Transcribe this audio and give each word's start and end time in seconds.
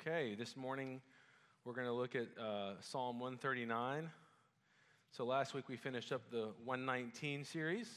Okay, 0.00 0.36
this 0.36 0.56
morning 0.56 1.00
we're 1.64 1.72
going 1.72 1.88
to 1.88 1.92
look 1.92 2.14
at 2.14 2.28
uh, 2.40 2.74
Psalm 2.80 3.18
139. 3.18 4.08
So 5.10 5.24
last 5.24 5.54
week 5.54 5.68
we 5.68 5.76
finished 5.76 6.12
up 6.12 6.22
the 6.30 6.50
119 6.64 7.44
series. 7.44 7.88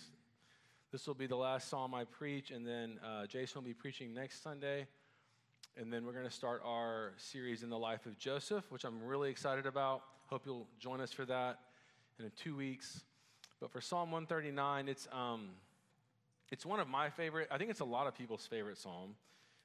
This 0.92 1.06
will 1.06 1.14
be 1.14 1.28
the 1.28 1.36
last 1.36 1.70
psalm 1.70 1.94
I 1.94 2.06
preach, 2.06 2.50
and 2.50 2.66
then 2.66 3.00
uh, 3.06 3.28
Jason 3.28 3.62
will 3.62 3.68
be 3.68 3.76
preaching 3.76 4.16
next 4.16 4.42
Sunday. 4.42 4.88
And 5.78 5.94
then 5.94 6.04
we're 6.04 6.14
going 6.14 6.26
to 6.26 6.32
start 6.32 6.64
our 6.66 7.14
series 7.18 7.62
in 7.62 7.70
the 7.70 7.78
life 7.78 8.08
of 8.08 8.18
Joseph, 8.18 8.72
which 8.72 8.84
I'm 8.84 9.04
really 9.04 9.30
excited 9.30 9.68
about. 9.68 10.02
Hope 10.26 10.42
you'll 10.48 10.68
join 10.80 11.02
us 11.02 11.12
for 11.12 11.26
that 11.26 11.60
in 12.18 12.32
two 12.36 12.56
weeks. 12.56 13.04
But 13.60 13.70
for 13.70 13.80
Psalm 13.80 14.10
139, 14.10 14.90
it's, 14.90 15.08
um, 15.12 15.50
it's 16.52 16.66
one 16.66 16.80
of 16.80 16.88
my 16.88 17.12
favorite, 17.12 17.48
I 17.52 17.60
think 17.60 17.70
it's 17.70 17.80
a 17.80 17.86
lot 17.86 18.08
of 18.08 18.16
people's 18.16 18.48
favorite 18.48 18.80
psalm 18.80 19.14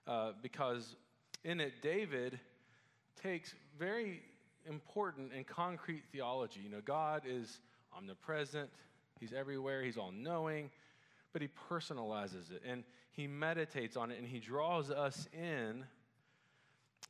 uh, 0.06 0.32
because 0.42 0.96
in 1.46 1.60
it, 1.60 1.80
David 1.80 2.38
takes 3.22 3.54
very 3.78 4.20
important 4.68 5.30
and 5.32 5.46
concrete 5.46 6.02
theology. 6.10 6.60
You 6.60 6.70
know, 6.70 6.80
God 6.84 7.22
is 7.26 7.60
omnipresent, 7.96 8.68
He's 9.20 9.32
everywhere, 9.32 9.82
He's 9.82 9.96
all 9.96 10.12
knowing, 10.12 10.70
but 11.32 11.40
He 11.40 11.48
personalizes 11.70 12.50
it 12.50 12.62
and 12.68 12.82
He 13.12 13.28
meditates 13.28 13.96
on 13.96 14.10
it 14.10 14.18
and 14.18 14.26
He 14.26 14.40
draws 14.40 14.90
us 14.90 15.28
in 15.32 15.84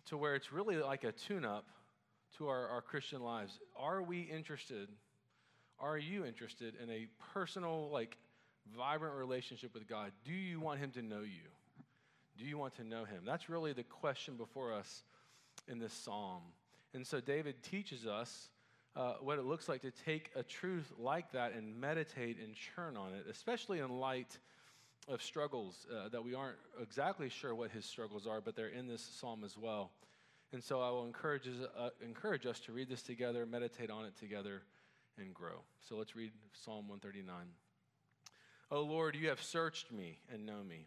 to 0.04 0.18
where 0.18 0.34
it's 0.34 0.52
really 0.52 0.76
like 0.76 1.04
a 1.04 1.12
tune 1.12 1.46
up 1.46 1.64
to 2.36 2.48
our, 2.48 2.68
our 2.68 2.82
Christian 2.82 3.22
lives. 3.22 3.58
Are 3.74 4.02
we 4.02 4.20
interested? 4.20 4.88
Are 5.80 5.96
you 5.96 6.26
interested 6.26 6.74
in 6.82 6.90
a 6.90 7.08
personal, 7.32 7.88
like, 7.90 8.18
vibrant 8.76 9.14
relationship 9.14 9.72
with 9.72 9.88
God? 9.88 10.12
Do 10.24 10.32
you 10.32 10.60
want 10.60 10.78
Him 10.80 10.90
to 10.92 11.02
know 11.02 11.20
you? 11.20 11.48
Do 12.38 12.44
you 12.44 12.58
want 12.58 12.76
to 12.76 12.84
know 12.84 13.04
Him? 13.04 13.22
That's 13.24 13.48
really 13.48 13.72
the 13.72 13.82
question 13.82 14.36
before 14.36 14.72
us 14.72 15.02
in 15.68 15.78
this 15.78 15.92
psalm. 15.92 16.42
And 16.94 17.06
so 17.06 17.20
David 17.20 17.62
teaches 17.62 18.06
us 18.06 18.48
uh, 18.94 19.14
what 19.20 19.38
it 19.38 19.44
looks 19.44 19.68
like 19.68 19.82
to 19.82 19.90
take 19.90 20.30
a 20.34 20.42
truth 20.42 20.90
like 20.98 21.32
that 21.32 21.52
and 21.52 21.78
meditate 21.78 22.38
and 22.42 22.54
churn 22.54 22.96
on 22.96 23.12
it, 23.12 23.26
especially 23.30 23.80
in 23.80 23.90
light 23.90 24.38
of 25.08 25.22
struggles 25.22 25.86
uh, 25.94 26.08
that 26.08 26.24
we 26.24 26.34
aren't 26.34 26.56
exactly 26.82 27.28
sure 27.28 27.54
what 27.54 27.70
his 27.70 27.84
struggles 27.84 28.26
are, 28.26 28.40
but 28.40 28.56
they're 28.56 28.68
in 28.68 28.86
this 28.86 29.02
psalm 29.02 29.44
as 29.44 29.56
well. 29.56 29.90
And 30.52 30.62
so 30.62 30.80
I 30.80 30.90
will 30.90 31.04
encourage, 31.04 31.48
uh, 31.78 31.90
encourage 32.04 32.46
us 32.46 32.60
to 32.60 32.72
read 32.72 32.88
this 32.88 33.02
together, 33.02 33.44
meditate 33.46 33.90
on 33.90 34.04
it 34.04 34.16
together, 34.16 34.62
and 35.18 35.34
grow. 35.34 35.62
So 35.88 35.96
let's 35.96 36.16
read 36.16 36.32
Psalm 36.52 36.88
139. 36.88 37.34
O 38.70 38.82
Lord, 38.82 39.14
you 39.14 39.28
have 39.28 39.42
searched 39.42 39.92
me 39.92 40.18
and 40.32 40.46
know 40.46 40.62
me. 40.66 40.86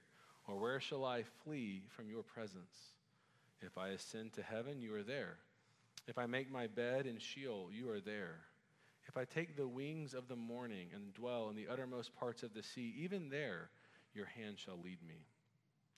Or 0.47 0.57
where 0.57 0.79
shall 0.79 1.05
I 1.05 1.23
flee 1.43 1.83
from 1.89 2.09
your 2.09 2.23
presence? 2.23 2.93
If 3.61 3.77
I 3.77 3.89
ascend 3.89 4.33
to 4.33 4.41
heaven, 4.41 4.81
you 4.81 4.93
are 4.95 5.03
there. 5.03 5.37
If 6.07 6.17
I 6.17 6.25
make 6.25 6.51
my 6.51 6.67
bed 6.67 7.05
in 7.05 7.19
Sheol, 7.19 7.69
you 7.71 7.89
are 7.89 7.99
there. 7.99 8.39
If 9.07 9.17
I 9.17 9.25
take 9.25 9.55
the 9.55 9.67
wings 9.67 10.13
of 10.13 10.27
the 10.27 10.35
morning 10.35 10.87
and 10.93 11.13
dwell 11.13 11.49
in 11.49 11.55
the 11.55 11.67
uttermost 11.67 12.15
parts 12.15 12.43
of 12.43 12.53
the 12.53 12.63
sea, 12.63 12.93
even 12.97 13.29
there 13.29 13.69
your 14.13 14.25
hand 14.25 14.57
shall 14.57 14.79
lead 14.83 14.99
me, 15.07 15.25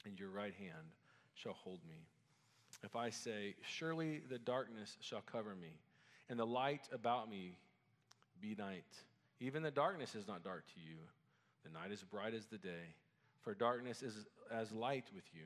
and 0.06 0.20
your 0.20 0.30
right 0.30 0.54
hand 0.54 0.92
shall 1.36 1.54
hold 1.54 1.80
me. 1.88 2.08
If 2.84 2.96
I 2.96 3.10
say, 3.10 3.56
Surely 3.62 4.22
the 4.30 4.40
darkness 4.40 4.98
shall 5.00 5.22
cover 5.22 5.56
me, 5.56 5.80
and 6.30 6.40
the 6.40 6.46
light 6.46 6.88
about 6.92 7.30
me 7.30 7.58
be 8.42 8.56
night, 8.58 8.84
even 9.40 9.64
the 9.64 9.72
darkness 9.72 10.16
is 10.16 10.28
not 10.28 10.44
dark 10.44 10.66
to 10.74 10.80
you. 10.80 10.98
The 11.64 11.72
night 11.72 11.92
is 11.92 12.04
bright 12.04 12.34
as 12.34 12.46
the 12.46 12.58
day, 12.58 12.96
for 13.44 13.54
darkness 13.54 14.02
is 14.02 14.26
as 14.52 14.72
light 14.72 15.06
with 15.14 15.26
you. 15.34 15.46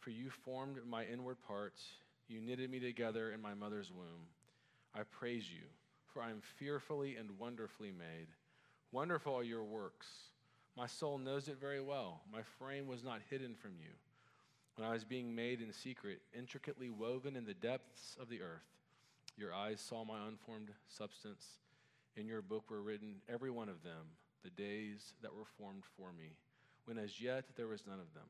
For 0.00 0.10
you 0.10 0.28
formed 0.30 0.78
my 0.86 1.04
inward 1.04 1.38
parts, 1.46 1.82
you 2.28 2.40
knitted 2.40 2.70
me 2.70 2.80
together 2.80 3.32
in 3.32 3.40
my 3.40 3.54
mother's 3.54 3.90
womb. 3.90 4.26
I 4.94 5.02
praise 5.02 5.44
you, 5.50 5.64
for 6.12 6.22
I 6.22 6.30
am 6.30 6.42
fearfully 6.58 7.16
and 7.16 7.38
wonderfully 7.38 7.92
made. 7.92 8.28
Wonderful 8.92 9.34
are 9.34 9.42
your 9.42 9.64
works. 9.64 10.06
My 10.76 10.86
soul 10.86 11.18
knows 11.18 11.48
it 11.48 11.60
very 11.60 11.80
well. 11.80 12.20
My 12.32 12.42
frame 12.58 12.86
was 12.86 13.04
not 13.04 13.20
hidden 13.30 13.54
from 13.54 13.72
you. 13.78 13.90
When 14.76 14.88
I 14.88 14.92
was 14.92 15.04
being 15.04 15.34
made 15.34 15.60
in 15.60 15.72
secret, 15.72 16.20
intricately 16.36 16.90
woven 16.90 17.36
in 17.36 17.44
the 17.44 17.54
depths 17.54 18.16
of 18.20 18.28
the 18.28 18.40
earth, 18.40 18.66
your 19.36 19.54
eyes 19.54 19.80
saw 19.80 20.04
my 20.04 20.26
unformed 20.26 20.70
substance. 20.88 21.46
In 22.16 22.26
your 22.26 22.42
book 22.42 22.70
were 22.70 22.82
written, 22.82 23.16
every 23.28 23.50
one 23.50 23.68
of 23.68 23.82
them, 23.82 24.06
the 24.42 24.50
days 24.50 25.14
that 25.22 25.34
were 25.34 25.46
formed 25.58 25.84
for 25.96 26.12
me, 26.12 26.36
when 26.84 26.98
as 26.98 27.20
yet 27.20 27.44
there 27.56 27.66
was 27.66 27.86
none 27.86 28.00
of 28.00 28.12
them. 28.14 28.28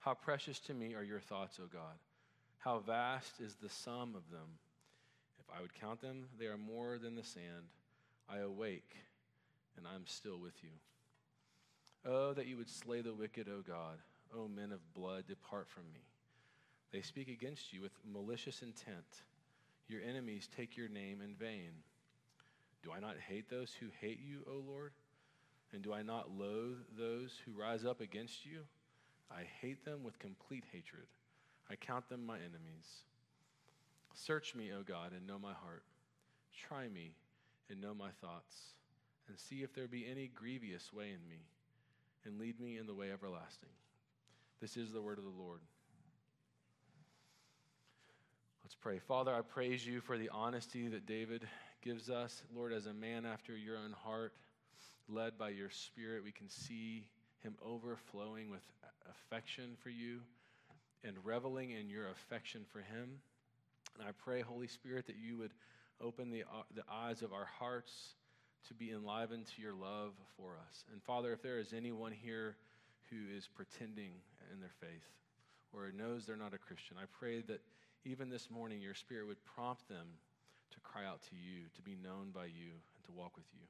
How 0.00 0.14
precious 0.14 0.58
to 0.60 0.74
me 0.74 0.94
are 0.94 1.02
your 1.02 1.20
thoughts, 1.20 1.58
O 1.62 1.66
God. 1.72 1.98
How 2.58 2.78
vast 2.78 3.40
is 3.40 3.56
the 3.56 3.68
sum 3.68 4.14
of 4.14 4.30
them. 4.30 4.58
If 5.38 5.46
I 5.56 5.60
would 5.60 5.74
count 5.74 6.00
them, 6.00 6.26
they 6.38 6.46
are 6.46 6.56
more 6.56 6.98
than 6.98 7.14
the 7.14 7.22
sand. 7.22 7.70
I 8.28 8.38
awake, 8.38 8.96
and 9.76 9.86
I'm 9.86 10.06
still 10.06 10.38
with 10.38 10.62
you. 10.62 10.70
Oh, 12.04 12.32
that 12.32 12.46
you 12.46 12.56
would 12.56 12.70
slay 12.70 13.00
the 13.00 13.14
wicked, 13.14 13.48
O 13.48 13.62
God. 13.66 13.98
O 14.36 14.48
men 14.48 14.72
of 14.72 14.94
blood, 14.94 15.24
depart 15.28 15.68
from 15.68 15.84
me. 15.92 16.00
They 16.92 17.02
speak 17.02 17.28
against 17.28 17.72
you 17.72 17.80
with 17.80 17.92
malicious 18.10 18.62
intent. 18.62 19.22
Your 19.88 20.00
enemies 20.02 20.48
take 20.56 20.76
your 20.76 20.88
name 20.88 21.20
in 21.22 21.34
vain. 21.34 21.70
Do 22.82 22.90
I 22.92 23.00
not 23.00 23.16
hate 23.28 23.48
those 23.48 23.72
who 23.78 23.86
hate 24.00 24.20
you, 24.20 24.40
O 24.48 24.62
Lord? 24.66 24.92
And 25.72 25.82
do 25.82 25.92
I 25.92 26.02
not 26.02 26.30
loathe 26.30 26.78
those 26.98 27.32
who 27.44 27.58
rise 27.58 27.84
up 27.84 28.00
against 28.00 28.44
you? 28.44 28.60
I 29.30 29.42
hate 29.60 29.84
them 29.84 30.04
with 30.04 30.18
complete 30.18 30.64
hatred. 30.70 31.06
I 31.70 31.76
count 31.76 32.08
them 32.08 32.26
my 32.26 32.36
enemies. 32.36 33.04
Search 34.14 34.54
me, 34.54 34.70
O 34.78 34.82
God, 34.82 35.12
and 35.12 35.26
know 35.26 35.38
my 35.38 35.54
heart. 35.54 35.84
Try 36.68 36.88
me 36.88 37.12
and 37.70 37.80
know 37.80 37.94
my 37.94 38.10
thoughts, 38.20 38.54
and 39.28 39.38
see 39.38 39.62
if 39.62 39.74
there 39.74 39.88
be 39.88 40.06
any 40.06 40.28
grievous 40.34 40.92
way 40.92 41.06
in 41.06 41.26
me, 41.26 41.40
and 42.26 42.38
lead 42.38 42.60
me 42.60 42.76
in 42.76 42.86
the 42.86 42.94
way 42.94 43.10
everlasting. 43.10 43.70
This 44.60 44.76
is 44.76 44.92
the 44.92 45.00
word 45.00 45.16
of 45.16 45.24
the 45.24 45.30
Lord. 45.30 45.60
Let's 48.62 48.74
pray. 48.74 48.98
Father, 48.98 49.34
I 49.34 49.40
praise 49.40 49.86
you 49.86 50.00
for 50.00 50.18
the 50.18 50.28
honesty 50.28 50.88
that 50.88 51.06
David 51.06 51.48
gives 51.82 52.10
us. 52.10 52.42
Lord, 52.54 52.72
as 52.72 52.86
a 52.86 52.92
man 52.92 53.24
after 53.24 53.56
your 53.56 53.78
own 53.78 53.92
heart, 53.92 54.34
led 55.12 55.38
by 55.38 55.50
your 55.50 55.70
spirit, 55.70 56.24
we 56.24 56.32
can 56.32 56.48
see 56.48 57.04
him 57.42 57.54
overflowing 57.64 58.50
with 58.50 58.62
affection 59.10 59.76
for 59.82 59.90
you 59.90 60.20
and 61.04 61.16
reveling 61.24 61.70
in 61.70 61.88
your 61.88 62.08
affection 62.08 62.64
for 62.72 62.78
him. 62.78 63.20
And 63.98 64.08
I 64.08 64.12
pray, 64.24 64.40
Holy 64.40 64.68
Spirit, 64.68 65.06
that 65.06 65.16
you 65.16 65.36
would 65.38 65.52
open 66.00 66.30
the, 66.30 66.42
uh, 66.42 66.62
the 66.74 66.84
eyes 66.90 67.22
of 67.22 67.32
our 67.32 67.48
hearts 67.58 68.14
to 68.68 68.74
be 68.74 68.90
enlivened 68.90 69.46
to 69.46 69.62
your 69.62 69.74
love 69.74 70.12
for 70.36 70.52
us. 70.68 70.84
And 70.92 71.02
Father, 71.02 71.32
if 71.32 71.42
there 71.42 71.58
is 71.58 71.72
anyone 71.72 72.12
here 72.12 72.56
who 73.10 73.16
is 73.36 73.48
pretending 73.48 74.12
in 74.52 74.60
their 74.60 74.72
faith 74.80 75.04
or 75.72 75.90
knows 75.92 76.24
they're 76.24 76.36
not 76.36 76.54
a 76.54 76.58
Christian, 76.58 76.96
I 76.96 77.06
pray 77.18 77.42
that 77.42 77.60
even 78.04 78.30
this 78.30 78.50
morning 78.50 78.80
your 78.80 78.94
Spirit 78.94 79.26
would 79.26 79.44
prompt 79.44 79.88
them 79.88 80.06
to 80.70 80.80
cry 80.80 81.04
out 81.04 81.22
to 81.22 81.34
you, 81.36 81.66
to 81.74 81.82
be 81.82 81.96
known 82.02 82.30
by 82.32 82.46
you, 82.46 82.70
and 82.96 83.04
to 83.04 83.12
walk 83.12 83.36
with 83.36 83.46
you. 83.52 83.66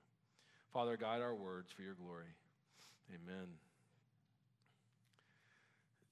Father, 0.72 0.96
guide 0.96 1.20
our 1.20 1.34
words 1.34 1.70
for 1.70 1.82
your 1.82 1.92
glory. 1.92 2.24
Amen. 3.10 3.46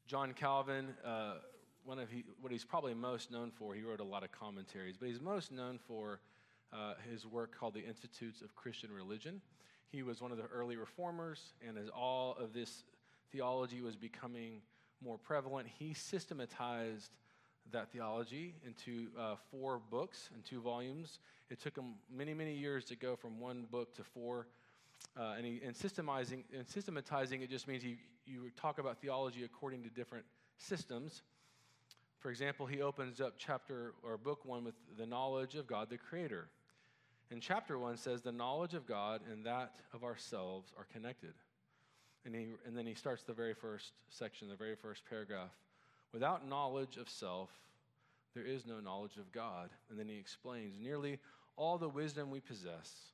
John 0.07 0.35
Calvin, 0.35 0.89
uh, 1.03 1.37
one 1.83 1.99
of 1.99 2.11
he, 2.11 2.25
what 2.43 2.53
he's 2.53 2.65
probably 2.65 2.93
most 2.93 3.31
known 3.31 3.51
for, 3.51 3.75
he 3.75 3.81
wrote 3.81 4.01
a 4.01 4.05
lot 4.05 4.23
of 4.23 4.33
commentaries, 4.33 4.99
but 4.99 5.09
he's 5.09 5.21
most 5.21 5.51
known 5.51 5.79
for 5.89 6.21
uh, 6.75 6.93
his 7.11 7.25
work 7.25 7.59
called 7.59 7.73
The 7.73 7.81
Institutes 7.81 8.43
of 8.43 8.55
Christian 8.55 8.93
Religion. 8.93 9.41
He 9.89 10.03
was 10.03 10.21
one 10.21 10.31
of 10.31 10.37
the 10.37 10.45
early 10.45 10.77
reformers, 10.77 11.41
and 11.67 11.79
as 11.79 11.89
all 11.89 12.37
of 12.39 12.53
this 12.53 12.85
theology 13.33 13.81
was 13.81 13.97
becoming 13.97 14.61
more 15.03 15.17
prevalent, 15.17 15.69
he 15.79 15.95
systematized 15.95 17.13
that 17.73 17.91
theology 17.93 18.55
into 18.67 19.09
uh, 19.19 19.37
four 19.51 19.81
books 19.91 20.31
and 20.35 20.45
two 20.45 20.61
volumes. 20.61 21.19
It 21.51 21.61
took 21.61 21.77
him 21.77 21.95
many, 22.15 22.35
many 22.35 22.55
years 22.55 22.85
to 22.87 22.97
go 22.97 23.17
from 23.17 23.41
one 23.41 23.67
book 23.71 23.95
to 23.97 24.05
four. 24.05 24.47
Uh, 25.19 25.35
and, 25.37 25.45
he, 25.45 25.61
and, 25.65 25.75
systematizing, 25.75 26.45
and 26.57 26.69
systematizing 26.69 27.43
it 27.43 27.51
just 27.51 27.67
means 27.67 27.83
he, 27.83 27.99
you 28.27 28.51
talk 28.57 28.79
about 28.79 29.01
theology 29.01 29.45
according 29.45 29.83
to 29.83 29.89
different 29.89 30.25
systems. 30.59 31.23
For 32.21 32.31
example, 32.31 32.67
he 32.67 32.83
opens 32.83 33.21
up 33.21 33.35
chapter 33.39 33.95
or 34.03 34.19
book 34.19 34.45
one 34.45 34.65
with 34.65 34.75
the 34.99 35.07
knowledge 35.07 35.55
of 35.55 35.67
God 35.67 35.89
the 35.91 35.99
Creator. 35.99 36.49
And 37.31 37.41
chapter 37.41 37.79
one 37.79 37.97
says 37.97 38.23
the 38.23 38.33
knowledge 38.33 38.75
of 38.75 38.87
God 38.87 39.21
and 39.31 39.45
that 39.47 39.73
of 39.95 40.05
ourselves 40.05 40.73
are 40.77 40.87
connected. 40.93 41.35
And, 42.27 42.35
he, 42.35 42.49
and 42.67 42.77
then 42.77 42.87
he 42.87 42.95
starts 42.95 43.23
the 43.23 43.33
very 43.33 43.55
first 43.55 43.93
section, 44.11 44.49
the 44.49 44.57
very 44.57 44.77
first 44.77 45.03
paragraph. 45.09 45.51
Without 46.13 46.49
knowledge 46.49 46.97
of 46.97 47.09
self, 47.09 47.51
there 48.35 48.45
is 48.45 48.67
no 48.67 48.81
knowledge 48.81 49.17
of 49.17 49.33
God. 49.33 49.71
And 49.89 49.99
then 49.99 50.09
he 50.09 50.19
explains 50.19 50.79
nearly 50.81 51.19
all 51.57 51.79
the 51.79 51.89
wisdom 51.89 52.31
we 52.31 52.41
possess, 52.41 53.13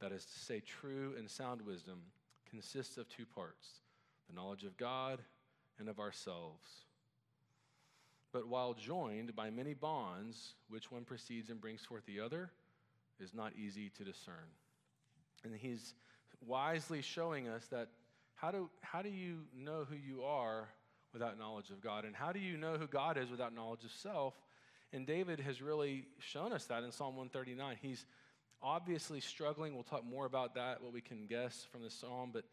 that 0.00 0.12
is 0.12 0.24
to 0.24 0.38
say, 0.38 0.60
true 0.60 1.14
and 1.16 1.30
sound 1.30 1.62
wisdom, 1.62 2.00
consists 2.48 2.96
of 2.96 3.08
two 3.08 3.26
parts 3.26 3.80
the 4.28 4.34
knowledge 4.34 4.64
of 4.64 4.76
God 4.76 5.20
and 5.78 5.88
of 5.88 5.98
ourselves. 5.98 6.70
But 8.32 8.48
while 8.48 8.72
joined 8.72 9.36
by 9.36 9.50
many 9.50 9.74
bonds, 9.74 10.54
which 10.68 10.90
one 10.90 11.04
precedes 11.04 11.50
and 11.50 11.60
brings 11.60 11.84
forth 11.84 12.06
the 12.06 12.20
other, 12.20 12.50
is 13.20 13.34
not 13.34 13.52
easy 13.56 13.90
to 13.98 14.04
discern. 14.04 14.34
And 15.44 15.54
he's 15.54 15.94
wisely 16.46 17.02
showing 17.02 17.48
us 17.48 17.66
that 17.66 17.88
how 18.34 18.50
do, 18.50 18.70
how 18.80 19.02
do 19.02 19.10
you 19.10 19.40
know 19.54 19.84
who 19.88 19.96
you 19.96 20.22
are 20.22 20.68
without 21.12 21.38
knowledge 21.38 21.70
of 21.70 21.80
God? 21.80 22.04
And 22.04 22.14
how 22.14 22.32
do 22.32 22.38
you 22.38 22.56
know 22.56 22.74
who 22.74 22.86
God 22.86 23.18
is 23.18 23.30
without 23.30 23.54
knowledge 23.54 23.84
of 23.84 23.90
self? 23.90 24.34
And 24.92 25.06
David 25.06 25.40
has 25.40 25.62
really 25.62 26.06
shown 26.18 26.52
us 26.52 26.66
that 26.66 26.82
in 26.82 26.92
Psalm 26.92 27.16
139. 27.16 27.76
He's 27.80 28.04
obviously 28.62 29.20
struggling. 29.20 29.74
We'll 29.74 29.82
talk 29.82 30.04
more 30.04 30.26
about 30.26 30.54
that, 30.54 30.82
what 30.82 30.92
we 30.92 31.00
can 31.00 31.26
guess 31.26 31.66
from 31.70 31.82
the 31.82 31.90
psalm. 31.90 32.30
But, 32.32 32.44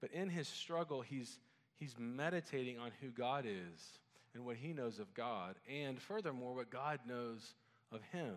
but 0.00 0.10
in 0.12 0.30
his 0.30 0.48
struggle, 0.48 1.00
he's, 1.00 1.38
he's 1.76 1.94
meditating 1.98 2.78
on 2.78 2.90
who 3.00 3.08
God 3.08 3.44
is 3.46 3.98
and 4.34 4.44
what 4.44 4.56
he 4.56 4.72
knows 4.72 4.98
of 4.98 5.12
God. 5.14 5.56
And 5.68 6.00
furthermore, 6.00 6.54
what 6.54 6.70
God 6.70 7.00
knows 7.06 7.54
of 7.92 8.00
him. 8.12 8.34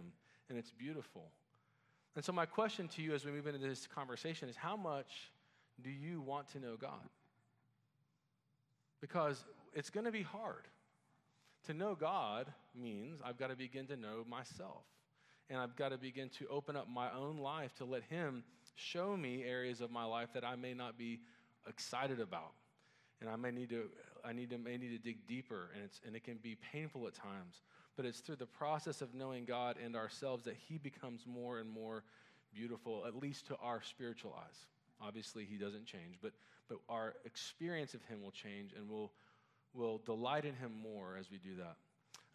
And 0.50 0.58
it's 0.58 0.72
beautiful. 0.72 1.32
And 2.16 2.26
so, 2.26 2.34
my 2.34 2.46
question 2.46 2.88
to 2.90 3.02
you 3.02 3.14
as 3.14 3.24
we 3.24 3.32
move 3.32 3.48
into 3.48 3.60
this 3.60 3.88
conversation 3.88 4.50
is 4.50 4.56
how 4.58 4.76
much 4.76 5.32
do 5.82 5.90
you 5.90 6.20
want 6.20 6.50
to 6.50 6.60
know 6.60 6.76
God? 6.76 7.08
Because 9.02 9.44
it's 9.74 9.90
going 9.90 10.06
to 10.06 10.12
be 10.12 10.22
hard. 10.22 10.68
To 11.68 11.74
know 11.74 11.96
God 11.96 12.48
means 12.76 13.20
I've 13.24 13.38
got 13.38 13.50
to 13.50 13.56
begin 13.56 13.88
to 13.88 13.98
know 13.98 14.24
myself. 14.28 14.84
And 15.50 15.60
I've 15.60 15.76
got 15.76 15.90
to 15.90 15.98
begin 15.98 16.30
to 16.40 16.48
open 16.48 16.78
up 16.78 16.88
my 16.88 17.12
own 17.12 17.38
life 17.38 17.76
to 17.76 17.86
let 17.86 18.04
Him 18.04 18.44
show 18.76 19.18
me 19.18 19.44
areas 19.44 19.82
of 19.82 19.92
my 19.92 20.06
life 20.06 20.30
that 20.34 20.46
I 20.46 20.56
may 20.56 20.74
not 20.74 20.98
be 20.98 21.20
excited 21.68 22.20
about. 22.20 22.54
And 23.20 23.30
I 23.30 23.36
may 23.36 23.52
need 23.52 23.70
to, 23.70 23.90
I 24.26 24.34
need 24.34 24.50
to, 24.52 24.58
may 24.58 24.78
need 24.78 24.90
to 24.90 24.98
dig 24.98 25.28
deeper, 25.28 25.70
and, 25.76 25.84
it's, 25.84 26.00
and 26.06 26.16
it 26.16 26.24
can 26.24 26.38
be 26.38 26.56
painful 26.72 27.06
at 27.08 27.14
times. 27.14 27.62
But 27.96 28.06
it's 28.06 28.20
through 28.20 28.38
the 28.38 28.46
process 28.46 29.02
of 29.02 29.14
knowing 29.14 29.46
God 29.46 29.76
and 29.84 29.96
ourselves 29.96 30.46
that 30.46 30.56
He 30.56 30.78
becomes 30.78 31.26
more 31.28 31.60
and 31.60 31.70
more 31.70 32.04
beautiful, 32.54 33.04
at 33.06 33.16
least 33.16 33.48
to 33.48 33.58
our 33.58 33.82
spiritual 33.84 34.36
eyes. 34.38 34.66
Obviously, 35.06 35.46
he 35.46 35.58
doesn't 35.58 35.86
change, 35.86 36.18
but, 36.22 36.32
but 36.70 36.78
our 36.90 37.16
experience 37.26 37.94
of 37.94 38.04
him 38.06 38.22
will 38.22 38.32
change 38.32 38.74
and 38.78 38.90
we'll, 38.90 39.12
we'll 39.74 40.00
delight 40.00 40.46
in 40.46 40.54
him 40.56 40.72
more 40.82 41.18
as 41.20 41.32
we 41.32 41.38
do 41.38 41.56
that. 41.58 41.76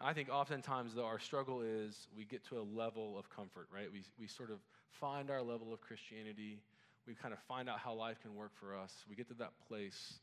I 0.01 0.13
think 0.13 0.29
oftentimes, 0.29 0.95
though, 0.95 1.07
our 1.07 1.19
struggle 1.19 1.63
is 1.63 2.09
we 2.17 2.25
get 2.25 2.45
to 2.49 2.59
a 2.59 2.65
level 2.77 3.19
of 3.19 3.31
comfort, 3.31 3.69
right? 3.73 3.91
We, 3.91 4.03
we 4.21 4.27
sort 4.27 4.51
of 4.51 4.59
find 4.91 5.31
our 5.31 5.43
level 5.43 5.73
of 5.73 5.81
Christianity. 5.81 6.61
We 7.07 7.15
kind 7.15 7.33
of 7.33 7.41
find 7.41 7.69
out 7.69 7.79
how 7.79 7.95
life 7.95 8.21
can 8.21 8.35
work 8.35 8.53
for 8.55 8.77
us. 8.77 8.93
We 9.09 9.17
get 9.17 9.29
to 9.29 9.35
that 9.35 9.53
place 9.69 10.15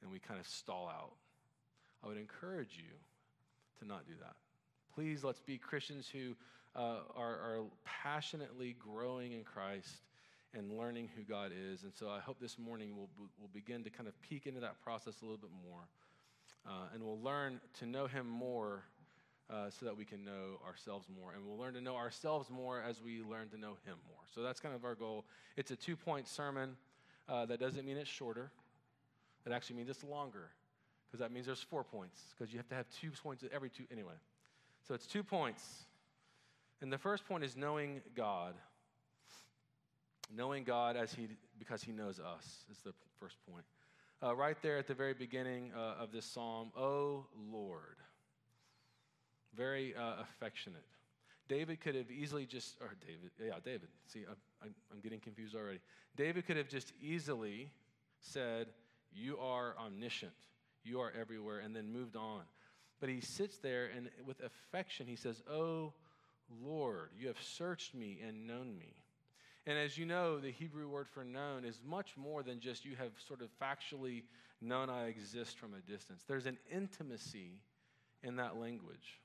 and 0.00 0.10
we 0.10 0.18
kind 0.18 0.40
of 0.40 0.46
stall 0.46 0.88
out. 0.88 1.12
I 2.02 2.08
would 2.08 2.16
encourage 2.16 2.76
you 2.76 2.90
to 3.80 3.86
not 3.86 4.06
do 4.06 4.14
that. 4.20 4.34
Please, 4.94 5.22
let's 5.24 5.40
be 5.40 5.58
Christians 5.58 6.08
who 6.08 6.34
uh, 6.74 7.00
are, 7.14 7.34
are 7.34 7.62
passionately 7.84 8.76
growing 8.78 9.32
in 9.32 9.44
Christ 9.44 10.00
and 10.54 10.78
learning 10.78 11.08
who 11.16 11.22
God 11.22 11.52
is. 11.52 11.82
And 11.82 11.92
so 11.94 12.08
I 12.08 12.20
hope 12.20 12.38
this 12.40 12.58
morning 12.58 12.94
we'll, 12.96 13.08
we'll 13.38 13.50
begin 13.52 13.84
to 13.84 13.90
kind 13.90 14.08
of 14.08 14.20
peek 14.22 14.46
into 14.46 14.60
that 14.60 14.82
process 14.82 15.22
a 15.22 15.24
little 15.24 15.38
bit 15.38 15.50
more. 15.68 15.80
Uh, 16.66 16.94
and 16.94 17.02
we'll 17.02 17.20
learn 17.20 17.60
to 17.80 17.86
know 17.86 18.06
Him 18.06 18.28
more 18.28 18.84
uh, 19.50 19.70
so 19.70 19.86
that 19.86 19.96
we 19.96 20.04
can 20.04 20.24
know 20.24 20.60
ourselves 20.66 21.06
more. 21.08 21.32
And 21.32 21.44
we'll 21.46 21.58
learn 21.58 21.74
to 21.74 21.80
know 21.80 21.96
ourselves 21.96 22.50
more 22.50 22.82
as 22.82 23.00
we 23.02 23.22
learn 23.22 23.48
to 23.48 23.58
know 23.58 23.76
Him 23.84 23.96
more. 24.08 24.22
So 24.34 24.42
that's 24.42 24.60
kind 24.60 24.74
of 24.74 24.84
our 24.84 24.94
goal. 24.94 25.24
It's 25.56 25.70
a 25.70 25.76
two 25.76 25.96
point 25.96 26.28
sermon. 26.28 26.76
Uh, 27.28 27.46
that 27.46 27.60
doesn't 27.60 27.86
mean 27.86 27.96
it's 27.96 28.10
shorter, 28.10 28.50
that 29.44 29.52
actually 29.52 29.76
means 29.76 29.88
it's 29.88 30.02
longer, 30.02 30.50
because 31.06 31.20
that 31.20 31.30
means 31.32 31.46
there's 31.46 31.62
four 31.62 31.84
points, 31.84 32.20
because 32.36 32.52
you 32.52 32.58
have 32.58 32.68
to 32.68 32.74
have 32.74 32.86
two 33.00 33.10
points 33.22 33.44
every 33.54 33.70
two. 33.70 33.84
Anyway, 33.92 34.14
so 34.86 34.92
it's 34.92 35.06
two 35.06 35.22
points. 35.22 35.84
And 36.80 36.92
the 36.92 36.98
first 36.98 37.26
point 37.26 37.44
is 37.44 37.56
knowing 37.56 38.00
God. 38.16 38.54
Knowing 40.34 40.64
God 40.64 40.96
as 40.96 41.12
he, 41.12 41.28
because 41.58 41.82
he 41.82 41.92
knows 41.92 42.18
us 42.18 42.64
is 42.70 42.78
the 42.84 42.92
first 43.20 43.36
point. 43.50 43.64
Uh, 44.22 44.34
right 44.34 44.56
there 44.62 44.78
at 44.78 44.86
the 44.86 44.94
very 44.94 45.14
beginning 45.14 45.72
uh, 45.76 46.02
of 46.02 46.12
this 46.12 46.24
psalm, 46.24 46.70
oh 46.76 47.26
Lord. 47.50 47.96
Very 49.54 49.94
uh, 49.94 50.14
affectionate. 50.22 50.84
David 51.48 51.80
could 51.80 51.94
have 51.94 52.10
easily 52.10 52.46
just, 52.46 52.76
or 52.80 52.94
David, 53.00 53.30
yeah, 53.38 53.58
David. 53.62 53.88
See, 54.06 54.20
I'm, 54.62 54.74
I'm 54.90 55.00
getting 55.00 55.20
confused 55.20 55.54
already. 55.54 55.80
David 56.16 56.46
could 56.46 56.56
have 56.56 56.68
just 56.68 56.92
easily 57.00 57.70
said, 58.20 58.68
You 59.12 59.38
are 59.38 59.74
omniscient, 59.78 60.32
you 60.84 61.00
are 61.00 61.12
everywhere, 61.18 61.58
and 61.58 61.74
then 61.74 61.92
moved 61.92 62.16
on. 62.16 62.42
But 63.00 63.08
he 63.08 63.20
sits 63.20 63.58
there 63.58 63.90
and 63.94 64.08
with 64.24 64.40
affection, 64.40 65.06
he 65.06 65.16
says, 65.16 65.42
Oh 65.50 65.92
Lord, 66.64 67.10
you 67.18 67.26
have 67.26 67.40
searched 67.40 67.94
me 67.94 68.20
and 68.26 68.46
known 68.46 68.78
me. 68.78 68.94
And 69.66 69.78
as 69.78 69.96
you 69.96 70.06
know, 70.06 70.40
the 70.40 70.50
Hebrew 70.50 70.88
word 70.88 71.06
for 71.08 71.24
known 71.24 71.64
is 71.64 71.78
much 71.86 72.16
more 72.16 72.42
than 72.42 72.58
just 72.58 72.84
you 72.84 72.96
have 72.96 73.12
sort 73.26 73.42
of 73.42 73.48
factually 73.60 74.22
known 74.60 74.90
I 74.90 75.06
exist 75.06 75.58
from 75.58 75.74
a 75.74 75.90
distance. 75.90 76.24
There's 76.26 76.46
an 76.46 76.58
intimacy 76.72 77.60
in 78.22 78.36
that 78.36 78.56
language. 78.56 79.20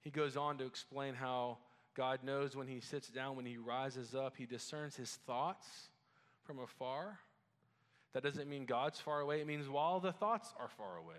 He 0.00 0.10
goes 0.10 0.36
on 0.36 0.58
to 0.58 0.64
explain 0.64 1.14
how 1.14 1.58
God 1.94 2.20
knows 2.22 2.54
when 2.54 2.68
he 2.68 2.80
sits 2.80 3.08
down, 3.08 3.36
when 3.36 3.46
he 3.46 3.56
rises 3.56 4.14
up, 4.14 4.34
he 4.36 4.46
discerns 4.46 4.96
his 4.96 5.10
thoughts 5.26 5.66
from 6.44 6.58
afar. 6.58 7.18
That 8.12 8.22
doesn't 8.22 8.48
mean 8.48 8.66
God's 8.66 9.00
far 9.00 9.20
away, 9.20 9.40
it 9.40 9.46
means 9.46 9.68
while 9.68 10.00
the 10.00 10.12
thoughts 10.12 10.54
are 10.58 10.68
far 10.68 10.96
away. 10.96 11.16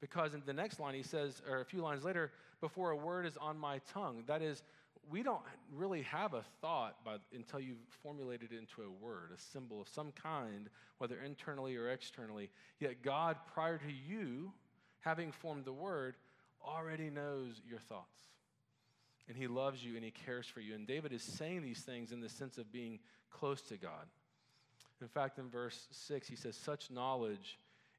Because 0.00 0.32
in 0.32 0.42
the 0.46 0.52
next 0.52 0.80
line, 0.80 0.94
he 0.94 1.02
says, 1.02 1.42
or 1.48 1.60
a 1.60 1.64
few 1.64 1.82
lines 1.82 2.04
later, 2.04 2.32
before 2.60 2.90
a 2.90 2.96
word 2.96 3.26
is 3.26 3.36
on 3.36 3.58
my 3.58 3.80
tongue. 3.92 4.22
That 4.26 4.40
is, 4.40 4.62
we 5.10 5.22
don't 5.22 5.42
really 5.74 6.02
have 6.02 6.34
a 6.34 6.42
thought 6.60 7.04
by, 7.04 7.16
until 7.34 7.60
you've 7.60 7.78
formulated 8.02 8.52
it 8.52 8.58
into 8.58 8.82
a 8.82 9.04
word, 9.04 9.30
a 9.34 9.40
symbol 9.52 9.80
of 9.80 9.88
some 9.88 10.12
kind, 10.12 10.68
whether 10.98 11.20
internally 11.20 11.76
or 11.76 11.90
externally. 11.90 12.50
Yet 12.78 13.02
God, 13.02 13.36
prior 13.52 13.78
to 13.78 13.92
you 13.92 14.52
having 15.00 15.32
formed 15.32 15.64
the 15.64 15.72
word, 15.72 16.16
already 16.64 17.10
knows 17.10 17.60
your 17.68 17.80
thoughts. 17.80 18.20
And 19.28 19.36
he 19.36 19.46
loves 19.46 19.84
you 19.84 19.94
and 19.96 20.04
he 20.04 20.10
cares 20.10 20.46
for 20.46 20.60
you. 20.60 20.74
And 20.74 20.86
David 20.86 21.12
is 21.12 21.22
saying 21.22 21.62
these 21.62 21.80
things 21.80 22.12
in 22.12 22.20
the 22.20 22.28
sense 22.28 22.58
of 22.58 22.72
being 22.72 22.98
close 23.30 23.62
to 23.62 23.76
God. 23.76 24.06
In 25.00 25.08
fact, 25.08 25.38
in 25.38 25.48
verse 25.48 25.86
6, 25.90 26.28
he 26.28 26.36
says, 26.36 26.56
Such 26.56 26.90
knowledge, 26.90 27.58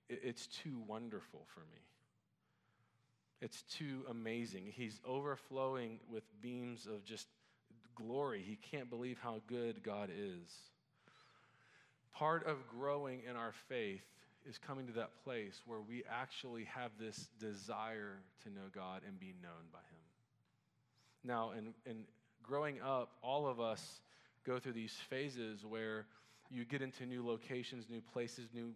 it's 0.10 0.48
too 0.48 0.78
wonderful 0.88 1.46
for 1.54 1.62
me. 1.62 1.80
It's 3.42 3.64
too 3.64 4.06
amazing. 4.10 4.72
He's 4.72 5.00
overflowing 5.06 6.00
with 6.10 6.24
beams 6.42 6.86
of 6.86 7.04
just 7.04 7.28
glory. 7.96 8.44
He 8.46 8.56
can't 8.56 8.90
believe 8.90 9.18
how 9.22 9.42
good 9.48 9.82
God 9.84 10.10
is. 10.16 10.52
Part 12.14 12.46
of 12.46 12.58
growing 12.68 13.22
in 13.28 13.36
our 13.36 13.54
faith 13.68 14.06
is 14.48 14.58
coming 14.58 14.86
to 14.88 14.94
that 14.94 15.10
place 15.24 15.62
where 15.66 15.80
we 15.80 16.04
actually 16.10 16.66
have 16.66 16.92
this 17.00 17.30
desire 17.40 18.20
to 18.44 18.50
know 18.50 18.70
God 18.74 19.02
and 19.08 19.20
be 19.20 19.34
known 19.42 19.70
by 19.72 19.80
Him. 19.80 20.02
Now, 21.24 21.52
in, 21.58 21.74
in 21.90 22.04
growing 22.44 22.82
up, 22.82 23.12
all 23.24 23.48
of 23.48 23.60
us 23.60 24.02
go 24.46 24.60
through 24.60 24.74
these 24.74 24.96
phases 25.10 25.66
where 25.66 26.06
you 26.50 26.66
get 26.66 26.82
into 26.82 27.06
new 27.06 27.26
locations, 27.26 27.86
new 27.90 28.02
places, 28.02 28.50
new 28.54 28.74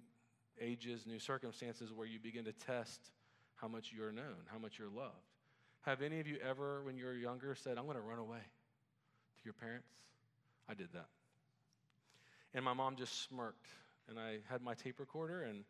ages, 0.62 1.06
new 1.06 1.20
circumstances 1.20 1.92
where 1.94 2.08
you 2.08 2.20
begin 2.20 2.46
to 2.46 2.54
test 2.54 3.12
how 3.56 3.68
much 3.68 3.92
you're 3.96 4.12
known, 4.12 4.46
how 4.48 4.58
much 4.58 4.78
you're 4.78 4.90
loved. 4.90 5.16
Have 5.82 6.02
any 6.02 6.20
of 6.20 6.28
you 6.28 6.38
ever, 6.48 6.84
when 6.84 6.98
you 6.98 7.06
were 7.06 7.14
younger, 7.14 7.56
said, 7.56 7.78
I'm 7.78 7.86
going 7.86 7.96
to 7.96 8.02
run 8.02 8.20
away 8.20 8.40
to 8.40 9.44
your 9.46 9.54
parents? 9.54 9.88
I 10.68 10.74
did 10.74 10.88
that. 10.94 11.08
And 12.54 12.66
my 12.66 12.74
mom 12.74 12.96
just 12.96 13.28
smirked. 13.28 13.68
And 14.08 14.20
I 14.20 14.38
had 14.50 14.62
my 14.62 14.76
tape 14.76 15.00
recorder, 15.00 15.44
and 15.44 15.64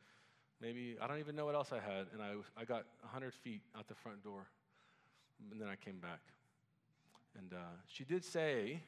maybe, 0.61 0.97
I 1.01 1.07
don't 1.07 1.19
even 1.19 1.35
know 1.35 1.45
what 1.45 1.55
else 1.55 1.71
I 1.71 1.79
had. 1.79 2.07
And 2.13 2.21
I, 2.21 2.33
I 2.59 2.65
got 2.65 2.85
100 3.01 3.33
feet 3.33 3.61
out 3.77 3.87
the 3.87 3.95
front 3.95 4.23
door. 4.23 4.47
And 5.51 5.59
then 5.59 5.67
I 5.67 5.75
came 5.75 5.99
back. 5.99 6.19
And 7.37 7.53
uh, 7.53 7.75
she 7.87 8.03
did 8.03 8.23
say, 8.23 8.81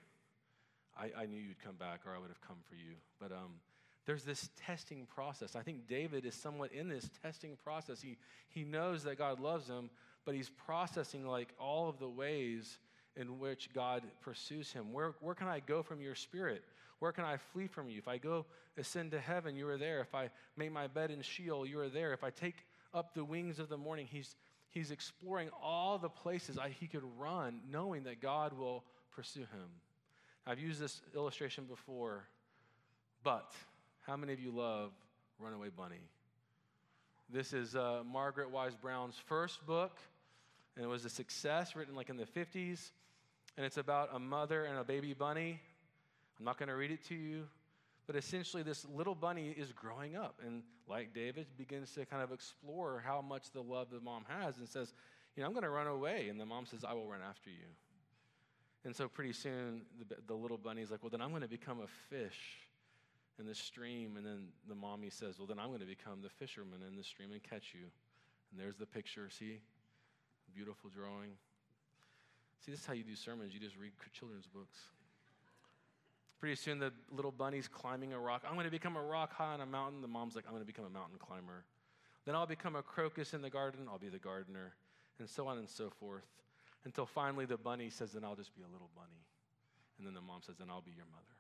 I, 0.98 1.24
I, 1.24 1.26
knew 1.26 1.40
you'd 1.40 1.64
come 1.64 1.76
back, 1.76 2.02
or 2.06 2.16
I 2.16 2.20
would 2.20 2.30
have 2.30 2.42
come 2.42 2.58
for 2.68 2.76
you. 2.76 2.96
But 3.20 3.32
um, 3.32 3.60
there's 4.08 4.24
this 4.24 4.50
testing 4.66 5.06
process. 5.14 5.56
I 5.56 5.62
think 5.62 5.88
David 5.88 6.26
is 6.26 6.34
somewhat 6.34 6.72
in 6.72 6.88
this 6.88 7.10
testing 7.22 7.58
process. 7.62 8.02
He, 8.02 8.18
he 8.50 8.64
knows 8.64 9.04
that 9.04 9.18
God 9.18 9.42
loves 9.42 9.68
him, 9.68 9.90
but 10.26 10.34
he's 10.34 10.50
processing 10.50 11.28
like 11.28 11.50
all 11.60 11.90
of 11.90 12.00
the 12.00 12.08
ways 12.08 12.80
in 13.18 13.38
which 13.38 13.70
God 13.74 14.04
pursues 14.22 14.72
him. 14.72 14.94
Where, 14.94 15.16
where 15.20 15.36
can 15.36 15.48
I 15.48 15.60
go 15.60 15.84
from 15.84 16.00
your 16.00 16.16
spirit? 16.16 16.64
Where 17.00 17.12
can 17.12 17.26
I 17.26 17.36
flee 17.36 17.68
from 17.68 17.90
you? 17.90 17.98
If 17.98 18.08
I 18.08 18.18
go 18.18 18.46
ascend 18.78 19.12
to 19.12 19.20
heaven, 19.20 19.58
you 19.58 19.68
are 19.68 19.78
there. 19.78 20.00
If 20.00 20.16
I 20.16 20.30
make 20.56 20.72
my 20.72 20.88
bed 20.88 21.12
in 21.12 21.22
Sheol, 21.22 21.66
you 21.66 21.78
are 21.80 21.90
there. 21.90 22.14
If 22.14 22.24
I 22.24 22.30
take 22.30 22.66
up 22.94 23.14
the 23.14 23.26
wings 23.26 23.60
of 23.60 23.68
the 23.68 23.78
morning, 23.78 24.08
he's, 24.10 24.38
he's 24.70 24.90
exploring 24.90 25.50
all 25.62 25.98
the 25.98 26.10
places 26.10 26.58
I, 26.58 26.70
he 26.70 26.88
could 26.88 27.04
run, 27.20 27.60
knowing 27.70 28.04
that 28.04 28.22
God 28.22 28.58
will 28.58 28.86
pursue 29.14 29.42
him. 29.42 29.70
I've 30.46 30.60
used 30.60 30.80
this 30.80 31.02
illustration 31.14 31.66
before, 31.66 32.24
but 33.22 33.54
how 34.08 34.16
many 34.16 34.32
of 34.32 34.40
you 34.40 34.52
love 34.52 34.92
Runaway 35.38 35.68
Bunny? 35.68 36.00
This 37.30 37.52
is 37.52 37.76
uh, 37.76 38.04
Margaret 38.10 38.50
Wise 38.50 38.74
Brown's 38.74 39.16
first 39.26 39.66
book, 39.68 39.98
and 40.78 40.86
it 40.86 40.88
was 40.88 41.04
a 41.04 41.10
success, 41.10 41.76
written 41.76 41.94
like 41.94 42.10
in 42.10 42.16
the 42.16 42.26
50s. 42.26 42.92
And 43.58 43.66
it's 43.66 43.76
about 43.76 44.12
a 44.14 44.20
mother 44.20 44.64
and 44.64 44.78
a 44.78 44.86
baby 44.86 45.14
bunny. 45.14 45.60
I'm 46.40 46.46
not 46.46 46.58
going 46.58 46.70
to 46.70 46.76
read 46.76 46.92
it 46.92 47.04
to 47.10 47.16
you, 47.16 47.48
but 48.06 48.16
essentially, 48.16 48.64
this 48.64 48.86
little 48.96 49.16
bunny 49.16 49.50
is 49.50 49.74
growing 49.74 50.16
up. 50.16 50.40
And 50.46 50.64
like 50.88 51.14
David, 51.14 51.48
begins 51.58 51.92
to 51.96 52.06
kind 52.06 52.24
of 52.24 52.32
explore 52.32 53.04
how 53.06 53.22
much 53.22 53.52
the 53.52 53.62
love 53.62 53.90
the 53.92 54.00
mom 54.00 54.24
has 54.30 54.58
and 54.58 54.70
says, 54.70 54.94
You 55.36 55.42
know, 55.42 55.48
I'm 55.48 55.54
going 55.54 55.64
to 55.64 55.70
run 55.70 55.88
away. 55.88 56.30
And 56.30 56.40
the 56.40 56.46
mom 56.46 56.66
says, 56.66 56.86
I 56.88 56.94
will 56.94 57.08
run 57.08 57.20
after 57.28 57.50
you. 57.50 57.68
And 58.86 58.96
so 58.96 59.10
pretty 59.10 59.34
soon, 59.34 59.82
the, 60.08 60.16
the 60.28 60.34
little 60.34 60.58
bunny's 60.58 60.92
like, 60.92 61.04
Well, 61.04 61.10
then 61.10 61.22
I'm 61.22 61.32
going 61.32 61.42
to 61.42 61.50
become 61.50 61.82
a 61.82 61.88
fish 62.10 62.67
in 63.40 63.46
the 63.46 63.56
stream. 63.56 64.18
And 64.18 64.26
then 64.26 64.48
the 64.68 64.76
mommy 64.76 65.10
says, 65.10 65.38
Well, 65.38 65.48
then 65.48 65.60
I'm 65.60 65.68
going 65.68 65.82
to 65.82 65.86
become 65.86 66.22
the 66.22 66.30
fisherman 66.30 66.80
in 66.88 66.96
the 66.96 67.04
stream 67.04 67.32
and 67.32 67.42
catch 67.44 67.74
you. 67.74 67.88
And 68.52 68.60
there's 68.60 68.78
the 68.78 68.86
picture. 68.86 69.30
See? 69.30 69.62
Beautiful 70.54 70.90
drawing. 70.90 71.38
See, 72.66 72.72
this 72.72 72.82
is 72.82 72.86
how 72.86 72.94
you 72.94 73.04
do 73.04 73.16
sermons. 73.16 73.54
You 73.54 73.60
just 73.60 73.78
read 73.78 73.92
children's 74.14 74.48
books. 74.48 74.78
Pretty 76.40 76.56
soon, 76.56 76.80
the 76.80 76.94
little 77.12 77.32
bunny's 77.32 77.68
climbing 77.68 78.14
a 78.14 78.20
rock. 78.20 78.44
I'm 78.48 78.54
going 78.54 78.66
to 78.66 78.72
become 78.72 78.96
a 78.96 79.02
rock 79.02 79.34
high 79.34 79.54
on 79.54 79.62
a 79.62 79.66
mountain. 79.66 80.02
The 80.02 80.08
mom's 80.08 80.36
like, 80.36 80.46
I'm 80.46 80.52
going 80.52 80.62
to 80.62 80.68
become 80.68 80.86
a 80.86 80.90
mountain 80.90 81.18
climber. 81.20 81.64
Then 82.26 82.36
I'll 82.36 82.46
become 82.46 82.76
a 82.76 82.84
crocus 82.84 83.34
in 83.34 83.42
the 83.42 83.50
garden. 83.50 83.88
I'll 83.90 83.98
be 83.98 84.10
the 84.10 84.20
gardener. 84.20 84.74
And 85.20 85.28
so 85.28 85.48
on 85.48 85.58
and 85.58 85.68
so 85.68 85.90
forth. 85.90 86.26
Until 86.86 87.06
finally, 87.06 87.46
the 87.46 87.58
bunny 87.58 87.90
says, 87.90 88.12
Then 88.12 88.24
I'll 88.24 88.36
just 88.36 88.56
be 88.56 88.62
a 88.62 88.72
little 88.72 88.90
bunny. 88.96 89.26
And 89.98 90.06
then 90.06 90.14
the 90.14 90.22
mom 90.22 90.42
says, 90.46 90.56
Then 90.60 90.70
I'll 90.70 90.82
be 90.82 90.92
your 90.92 91.08
mother. 91.12 91.37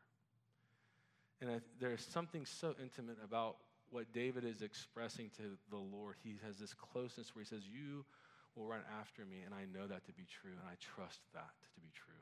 And 1.42 1.52
I, 1.52 1.60
there's 1.80 2.06
something 2.06 2.46
so 2.46 2.74
intimate 2.82 3.18
about 3.24 3.58
what 3.90 4.12
David 4.12 4.44
is 4.44 4.62
expressing 4.62 5.30
to 5.38 5.44
the 5.70 5.78
Lord. 5.78 6.16
He 6.24 6.36
has 6.46 6.58
this 6.58 6.74
closeness 6.74 7.36
where 7.36 7.44
he 7.44 7.48
says, 7.48 7.64
You 7.72 8.06
will 8.56 8.66
run 8.66 8.82
after 9.00 9.24
me, 9.26 9.38
and 9.46 9.54
I 9.54 9.66
know 9.72 9.88
that 9.88 10.06
to 10.06 10.14
be 10.14 10.26
true, 10.26 10.52
and 10.52 10.68
I 10.68 10.76
trust 10.96 11.20
that 11.34 11.54
to 11.76 11.82
be 11.82 11.90
true. 11.94 12.14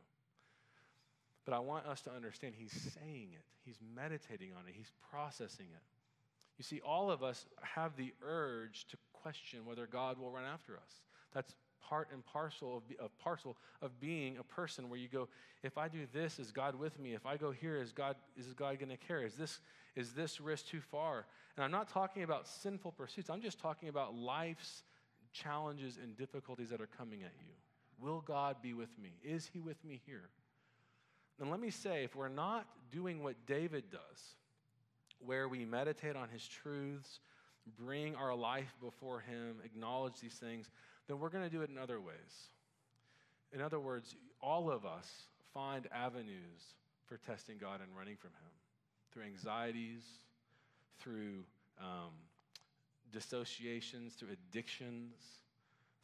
But 1.45 1.53
I 1.53 1.59
want 1.59 1.85
us 1.85 2.01
to 2.01 2.11
understand 2.11 2.55
he's 2.57 2.71
saying 2.71 3.29
it, 3.33 3.45
he's 3.63 3.79
meditating 3.95 4.51
on 4.53 4.67
it, 4.67 4.73
he's 4.75 4.91
processing 5.11 5.67
it. 5.73 5.83
You 6.57 6.63
see, 6.63 6.81
all 6.81 7.11
of 7.11 7.23
us 7.23 7.45
have 7.61 7.95
the 7.95 8.13
urge 8.23 8.85
to 8.87 8.97
question 9.13 9.65
whether 9.65 9.87
God 9.87 10.17
will 10.17 10.31
run 10.31 10.45
after 10.45 10.75
us. 10.75 11.01
That's 11.33 11.53
part 11.87 12.09
and 12.11 12.25
parcel 12.25 12.77
of, 12.77 12.83
of 13.05 13.17
parcel 13.19 13.57
of 13.81 13.99
being 13.99 14.37
a 14.37 14.43
person 14.43 14.89
where 14.89 14.99
you 14.99 15.07
go, 15.07 15.27
if 15.63 15.77
I 15.77 15.87
do 15.87 16.07
this, 16.13 16.39
is 16.39 16.51
God 16.51 16.75
with 16.75 16.99
me? 16.99 17.13
If 17.13 17.25
I 17.25 17.37
go 17.37 17.51
here, 17.51 17.81
is 17.81 17.91
God 17.91 18.15
is 18.37 18.53
God 18.53 18.79
going 18.79 18.89
to 18.89 18.97
care? 18.97 19.23
Is 19.23 19.35
this 19.35 19.59
is 19.95 20.13
this 20.13 20.41
risk 20.41 20.67
too 20.67 20.81
far? 20.81 21.25
And 21.55 21.63
I'm 21.63 21.71
not 21.71 21.87
talking 21.87 22.23
about 22.23 22.47
sinful 22.47 22.91
pursuits. 22.93 23.29
I'm 23.29 23.41
just 23.41 23.59
talking 23.59 23.89
about 23.89 24.15
life's 24.15 24.83
challenges 25.31 25.97
and 26.01 26.17
difficulties 26.17 26.69
that 26.69 26.81
are 26.81 26.89
coming 26.97 27.23
at 27.23 27.31
you. 27.39 27.53
Will 27.99 28.21
God 28.21 28.57
be 28.61 28.73
with 28.73 28.89
me? 29.01 29.11
Is 29.23 29.49
he 29.53 29.59
with 29.59 29.83
me 29.85 30.01
here? 30.05 30.29
And 31.39 31.51
let 31.51 31.59
me 31.59 31.69
say, 31.69 32.03
if 32.03 32.15
we're 32.15 32.29
not 32.29 32.65
doing 32.91 33.23
what 33.23 33.35
David 33.45 33.85
does, 33.91 34.35
where 35.19 35.47
we 35.47 35.65
meditate 35.65 36.15
on 36.15 36.29
his 36.29 36.45
truths, 36.47 37.19
bring 37.77 38.15
our 38.15 38.35
life 38.35 38.73
before 38.81 39.21
him, 39.21 39.57
acknowledge 39.63 40.19
these 40.21 40.35
things, 40.35 40.69
then 41.07 41.19
we're 41.19 41.29
going 41.29 41.43
to 41.43 41.49
do 41.49 41.61
it 41.61 41.69
in 41.69 41.77
other 41.77 41.99
ways. 41.99 42.49
In 43.53 43.61
other 43.61 43.79
words, 43.79 44.15
all 44.41 44.69
of 44.71 44.85
us 44.85 45.07
find 45.53 45.87
avenues 45.93 46.73
for 47.05 47.17
testing 47.17 47.57
God 47.57 47.79
and 47.81 47.89
running 47.97 48.15
from 48.17 48.31
him 48.31 48.51
through 49.11 49.23
anxieties, 49.23 50.01
through 50.99 51.45
um, 51.79 52.11
dissociations, 53.11 54.13
through 54.13 54.29
addictions, 54.51 55.13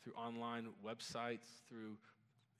through 0.03 0.13
online 0.13 0.67
websites, 0.85 1.61
through 1.69 1.97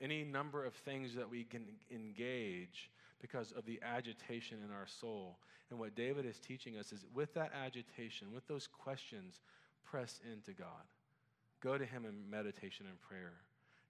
any 0.01 0.23
number 0.23 0.65
of 0.65 0.73
things 0.73 1.13
that 1.15 1.29
we 1.29 1.43
can 1.43 1.63
engage 1.91 2.89
because 3.21 3.51
of 3.51 3.65
the 3.65 3.79
agitation 3.83 4.57
in 4.65 4.71
our 4.71 4.87
soul. 4.87 5.37
And 5.69 5.79
what 5.79 5.95
David 5.95 6.25
is 6.25 6.39
teaching 6.39 6.77
us 6.77 6.91
is 6.91 7.05
with 7.13 7.33
that 7.35 7.51
agitation, 7.53 8.33
with 8.33 8.47
those 8.47 8.67
questions, 8.67 9.39
press 9.85 10.19
into 10.31 10.51
God. 10.51 10.67
Go 11.61 11.77
to 11.77 11.85
Him 11.85 12.05
in 12.05 12.29
meditation 12.29 12.85
and 12.89 12.99
prayer. 13.01 13.33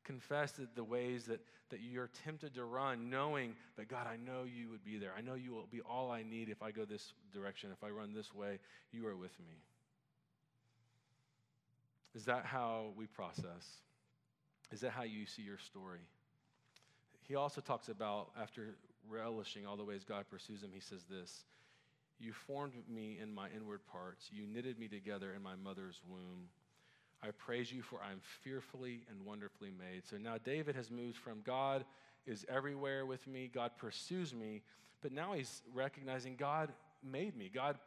Confess 0.04 0.54
that 0.54 0.76
the 0.76 0.84
ways 0.84 1.26
that, 1.26 1.40
that 1.70 1.80
you're 1.82 2.10
tempted 2.24 2.54
to 2.56 2.66
run, 2.66 3.10
knowing 3.10 3.56
that 3.78 3.88
God, 3.88 4.08
I 4.08 4.18
know 4.18 4.44
you 4.44 4.70
would 4.70 4.84
be 4.84 4.98
there. 4.98 5.14
I 5.18 5.22
know 5.22 5.36
you 5.36 5.54
will 5.54 5.68
be 5.72 5.82
all 5.82 6.12
I 6.12 6.24
need 6.24 6.50
if 6.50 6.62
I 6.62 6.72
go 6.72 6.86
this 6.86 7.14
direction. 7.34 7.70
If 7.72 7.84
I 7.84 7.90
run 7.90 8.14
this 8.14 8.34
way, 8.34 8.60
you 8.92 9.06
are 9.08 9.16
with 9.16 9.38
me. 9.40 9.56
Is 12.14 12.26
that 12.26 12.46
how 12.46 12.88
we 12.98 13.06
process? 13.08 13.80
Is 14.72 14.82
that 14.82 14.92
how 14.92 15.04
you 15.04 15.26
see 15.26 15.44
your 15.44 15.58
story? 15.58 16.00
He 17.22 17.36
also 17.36 17.62
talks 17.62 17.88
about, 17.90 18.32
after 18.40 18.76
relishing 19.10 19.66
all 19.66 19.78
the 19.78 19.84
ways 19.84 20.04
God 20.04 20.26
pursues 20.30 20.64
him, 20.64 20.72
he 20.74 20.80
says 20.80 21.06
this 21.10 21.46
You 22.20 22.34
formed 22.34 22.74
me 22.90 23.20
in 23.22 23.34
my 23.34 23.48
inward 23.56 23.82
parts, 23.88 24.30
you 24.32 24.46
knitted 24.46 24.80
me 24.80 24.88
together 24.88 25.34
in 25.34 25.42
my 25.42 25.56
mother's 25.56 26.02
womb. 26.08 26.50
I 27.24 27.32
praise 27.32 27.72
you, 27.72 27.82
for 27.82 28.00
I 28.08 28.12
am 28.12 28.20
fearfully 28.44 29.02
and 29.10 29.26
wonderfully 29.26 29.72
made. 29.78 30.04
So 30.10 30.18
now 30.18 30.38
David 30.44 30.76
has 30.76 30.90
moved 30.90 31.18
from 31.18 31.42
God 31.44 31.86
is 32.26 32.46
everywhere 32.50 33.06
with 33.06 33.28
me, 33.28 33.50
God 33.54 33.72
pursues 33.78 34.34
me, 34.34 34.62
but 35.02 35.12
now 35.12 35.34
he's 35.34 35.64
recognizing 35.74 36.36
God 36.36 36.72
made 37.04 37.36
me. 37.36 37.50
God 37.54 37.78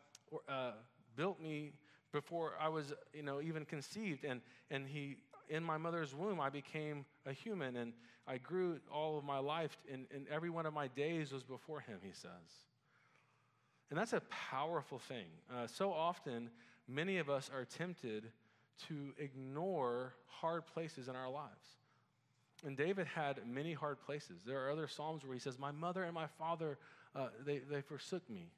uh, 0.49 0.73
built 1.17 1.41
me 1.41 1.73
before 2.13 2.53
I 2.61 2.69
was, 2.69 2.93
you 3.13 3.23
know, 3.23 3.41
even 3.41 3.65
conceived, 3.65 4.25
and 4.25 4.41
and 4.71 4.89
he 4.89 5.17
in 5.49 5.63
my 5.63 5.77
mother's 5.77 6.15
womb, 6.15 6.41
I 6.41 6.51
became 6.51 7.05
a 7.27 7.33
human 7.33 7.77
and 7.77 7.93
I 8.27 8.39
grew 8.39 8.79
all 8.91 9.19
of 9.19 9.25
my 9.25 9.39
life, 9.39 9.77
and, 9.93 10.07
and 10.15 10.27
every 10.29 10.49
one 10.49 10.65
of 10.65 10.73
my 10.73 10.89
days 10.89 11.33
was 11.33 11.43
before 11.43 11.81
him, 11.81 11.99
he 12.03 12.13
says. 12.13 12.31
And 13.91 13.99
that's 13.99 14.15
a 14.15 14.23
powerful 14.51 14.99
thing. 14.99 15.27
Uh, 15.53 15.67
so 15.67 15.93
often, 15.93 16.49
many 16.89 17.19
of 17.19 17.29
us 17.29 17.51
are 17.55 17.67
tempted 17.67 18.25
to 18.89 19.13
ignore 19.19 20.15
hard 20.27 20.67
places 20.67 21.09
in 21.09 21.17
our 21.17 21.31
lives. 21.31 21.79
And 22.65 22.77
David 22.77 23.07
had 23.07 23.41
many 23.47 23.75
hard 23.75 24.01
places. 24.01 24.43
There 24.47 24.65
are 24.67 24.71
other 24.71 24.89
Psalms 24.89 25.25
where 25.25 25.35
he 25.35 25.41
says, 25.41 25.59
My 25.59 25.73
mother 25.73 26.05
and 26.05 26.15
my 26.15 26.27
father, 26.39 26.79
uh, 27.15 27.29
they, 27.45 27.59
they 27.59 27.83
forsook 27.83 28.29
me. 28.31 28.51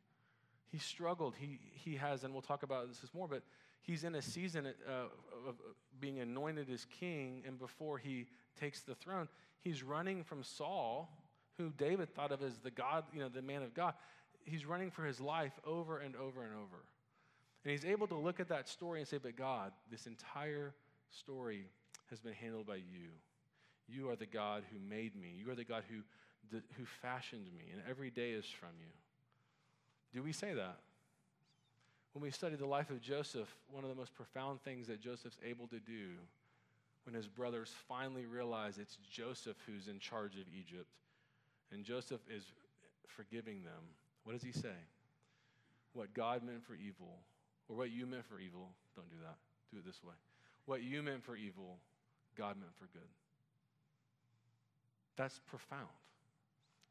He 0.70 0.78
struggled. 0.78 1.35
He, 1.38 1.58
he 1.73 1.96
has, 1.96 2.25
and 2.25 2.32
we'll 2.32 2.42
talk 2.42 2.62
about 2.62 2.88
this 2.88 3.14
more, 3.14 3.28
but 3.28 3.42
he's 3.82 4.04
in 4.04 4.14
a 4.14 4.23
season 4.23 4.66
uh, 4.66 5.49
of 5.49 5.56
being 6.00 6.20
anointed 6.20 6.70
as 6.70 6.85
king, 7.00 7.42
and 7.46 7.58
before 7.58 7.99
he 7.99 8.26
takes 8.61 8.82
the 8.82 8.94
throne, 8.94 9.28
he's 9.61 9.82
running 9.82 10.25
from 10.25 10.42
Saul, 10.42 11.11
who 11.56 11.70
David 11.70 12.14
thought 12.14 12.32
of 12.32 12.42
as 12.42 12.58
the 12.58 12.70
God, 12.70 13.04
you 13.12 13.20
know, 13.20 13.28
the 13.28 13.42
man 13.42 13.62
of 13.62 13.75
God. 13.75 13.94
He's 14.44 14.66
running 14.66 14.90
for 14.90 15.04
his 15.04 15.20
life 15.20 15.52
over 15.64 15.99
and 15.99 16.14
over 16.14 16.42
and 16.42 16.52
over. 16.54 16.85
And 17.66 17.73
he's 17.73 17.85
able 17.85 18.06
to 18.06 18.14
look 18.14 18.38
at 18.38 18.49
that 18.50 18.68
story 18.68 19.00
and 19.00 19.08
say, 19.08 19.18
But 19.18 19.35
God, 19.35 19.73
this 19.90 20.06
entire 20.06 20.73
story 21.11 21.66
has 22.11 22.20
been 22.20 22.32
handled 22.32 22.64
by 22.68 22.76
you. 22.76 23.11
You 23.88 24.08
are 24.08 24.14
the 24.14 24.25
God 24.25 24.62
who 24.70 24.78
made 24.78 25.20
me. 25.20 25.35
You 25.37 25.50
are 25.50 25.56
the 25.56 25.64
God 25.64 25.82
who, 25.90 26.58
who 26.78 26.85
fashioned 27.02 27.46
me, 27.52 27.64
and 27.73 27.82
every 27.90 28.11
day 28.11 28.30
is 28.30 28.44
from 28.44 28.68
you. 28.78 28.92
Do 30.14 30.23
we 30.23 30.30
say 30.30 30.54
that? 30.54 30.76
When 32.12 32.23
we 32.23 32.30
study 32.30 32.54
the 32.54 32.66
life 32.66 32.90
of 32.90 33.00
Joseph, 33.00 33.49
one 33.73 33.82
of 33.82 33.90
the 33.90 33.96
most 33.96 34.14
profound 34.14 34.62
things 34.62 34.87
that 34.87 35.00
Joseph's 35.00 35.38
able 35.44 35.66
to 35.66 35.80
do 35.80 36.11
when 37.02 37.16
his 37.16 37.26
brothers 37.26 37.73
finally 37.88 38.26
realize 38.26 38.78
it's 38.78 38.96
Joseph 39.11 39.56
who's 39.66 39.88
in 39.88 39.99
charge 39.99 40.35
of 40.35 40.44
Egypt 40.56 40.87
and 41.73 41.85
Joseph 41.85 42.20
is 42.32 42.44
forgiving 43.08 43.64
them, 43.64 43.82
what 44.23 44.35
does 44.35 44.44
he 44.44 44.52
say? 44.52 44.78
What 45.94 46.14
God 46.14 46.44
meant 46.44 46.64
for 46.64 46.75
evil, 46.75 47.18
or 47.68 47.76
what 47.76 47.90
you 47.90 48.06
meant 48.06 48.25
for 48.26 48.38
evil, 48.38 48.70
don't 48.94 49.08
do 49.11 49.16
that. 49.23 49.37
Do 49.73 49.78
it 49.78 49.87
this 49.87 50.02
way. 50.02 50.14
What 50.66 50.82
you 50.82 51.02
meant 51.02 51.25
for 51.25 51.37
evil, 51.37 51.78
God 52.37 52.56
meant 52.58 52.73
for 52.78 52.87
good. 52.92 53.08
That's 55.16 55.40
profound. 55.46 55.88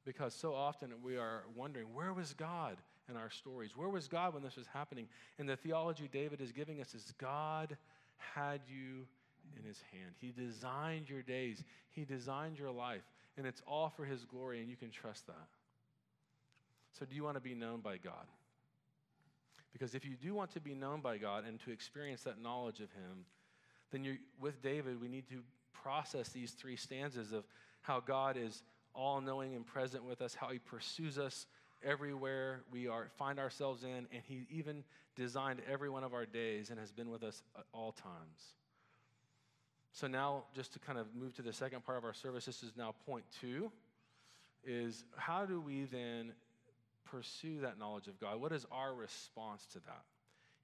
Because 0.05 0.34
so 0.34 0.53
often 0.53 0.91
we 1.03 1.17
are 1.17 1.44
wondering, 1.55 1.88
where 1.94 2.13
was 2.13 2.34
God 2.34 2.77
in 3.10 3.15
our 3.15 3.29
stories? 3.29 3.75
Where 3.75 3.89
was 3.89 4.08
God 4.08 4.34
when 4.34 4.44
this 4.44 4.55
was 4.55 4.67
happening? 4.67 5.08
And 5.39 5.48
the 5.48 5.55
theology 5.55 6.10
David 6.12 6.41
is 6.41 6.51
giving 6.51 6.79
us 6.79 6.94
is 6.94 7.13
God 7.20 7.75
had 8.17 8.62
you 8.67 9.08
in 9.58 9.63
his 9.63 9.82
hand. 9.91 10.13
He 10.20 10.32
designed 10.32 11.10
your 11.10 11.22
days, 11.22 11.63
he 11.91 12.05
designed 12.05 12.58
your 12.58 12.72
life, 12.72 13.03
and 13.38 13.46
it's 13.46 13.62
all 13.67 13.89
for 13.89 14.05
his 14.05 14.25
glory, 14.25 14.60
and 14.60 14.70
you 14.70 14.75
can 14.75 14.89
trust 14.89 15.27
that. 15.27 15.48
So, 16.98 17.05
do 17.05 17.15
you 17.15 17.24
want 17.24 17.36
to 17.36 17.41
be 17.41 17.53
known 17.53 17.82
by 17.82 17.98
God? 17.98 18.25
Because 19.77 19.94
if 19.94 20.05
you 20.05 20.15
do 20.15 20.34
want 20.34 20.51
to 20.51 20.62
be 20.62 20.74
known 20.74 21.01
by 21.01 21.17
God 21.17 21.44
and 21.46 21.60
to 21.65 21.72
experience 21.72 22.24
that 22.24 22.41
knowledge 22.41 22.79
of 22.79 22.89
him, 22.91 23.25
then 23.91 24.05
you 24.05 24.15
with 24.39 24.62
David, 24.62 25.01
we 25.01 25.10
need 25.10 25.27
to 25.27 25.41
process 25.74 26.29
these 26.29 26.51
three 26.51 26.77
stanzas 26.77 27.34
of 27.34 27.44
how 27.82 28.00
God 28.00 28.38
is 28.38 28.63
all 28.94 29.20
knowing 29.20 29.53
and 29.53 29.67
present 29.67 30.05
with 30.05 30.22
us, 30.22 30.34
how 30.34 30.48
he 30.48 30.60
pursues 30.60 31.17
us 31.17 31.46
everywhere 31.84 32.62
we 32.72 32.88
are 32.88 33.10
find 33.17 33.38
ourselves 33.38 33.84
in, 33.84 34.08
and 34.13 34.24
he 34.24 34.48
even 34.50 34.82
designed 35.17 35.60
every 35.70 35.89
one 35.89 36.05
of 36.05 36.13
our 36.13 36.25
days 36.25 36.70
and 36.70 36.79
has 36.79 36.94
been 36.94 37.10
with 37.10 37.22
us 37.22 37.44
at 37.58 37.65
all 37.74 37.91
times. 37.91 38.53
So 39.91 40.08
now, 40.08 40.44
just 40.55 40.72
to 40.72 40.79
kind 40.79 40.98
of 40.98 41.08
move 41.13 41.36
to 41.36 41.41
the 41.41 41.51
second 41.51 41.86
part 41.86 41.98
of 41.98 42.05
our 42.05 42.13
service, 42.13 42.46
this 42.46 42.63
is 42.63 42.72
now 42.77 42.96
point 43.05 43.25
two, 43.41 43.70
is 44.63 45.03
how 45.17 45.46
do 45.46 45.60
we 45.60 45.84
then 45.84 46.32
pursue 47.05 47.62
that 47.62 47.79
knowledge 47.79 48.07
of 48.07 48.19
God? 48.19 48.41
What 48.41 48.51
is 48.51 48.65
our 48.71 48.93
response 48.93 49.65
to 49.74 49.79
that? 49.79 50.03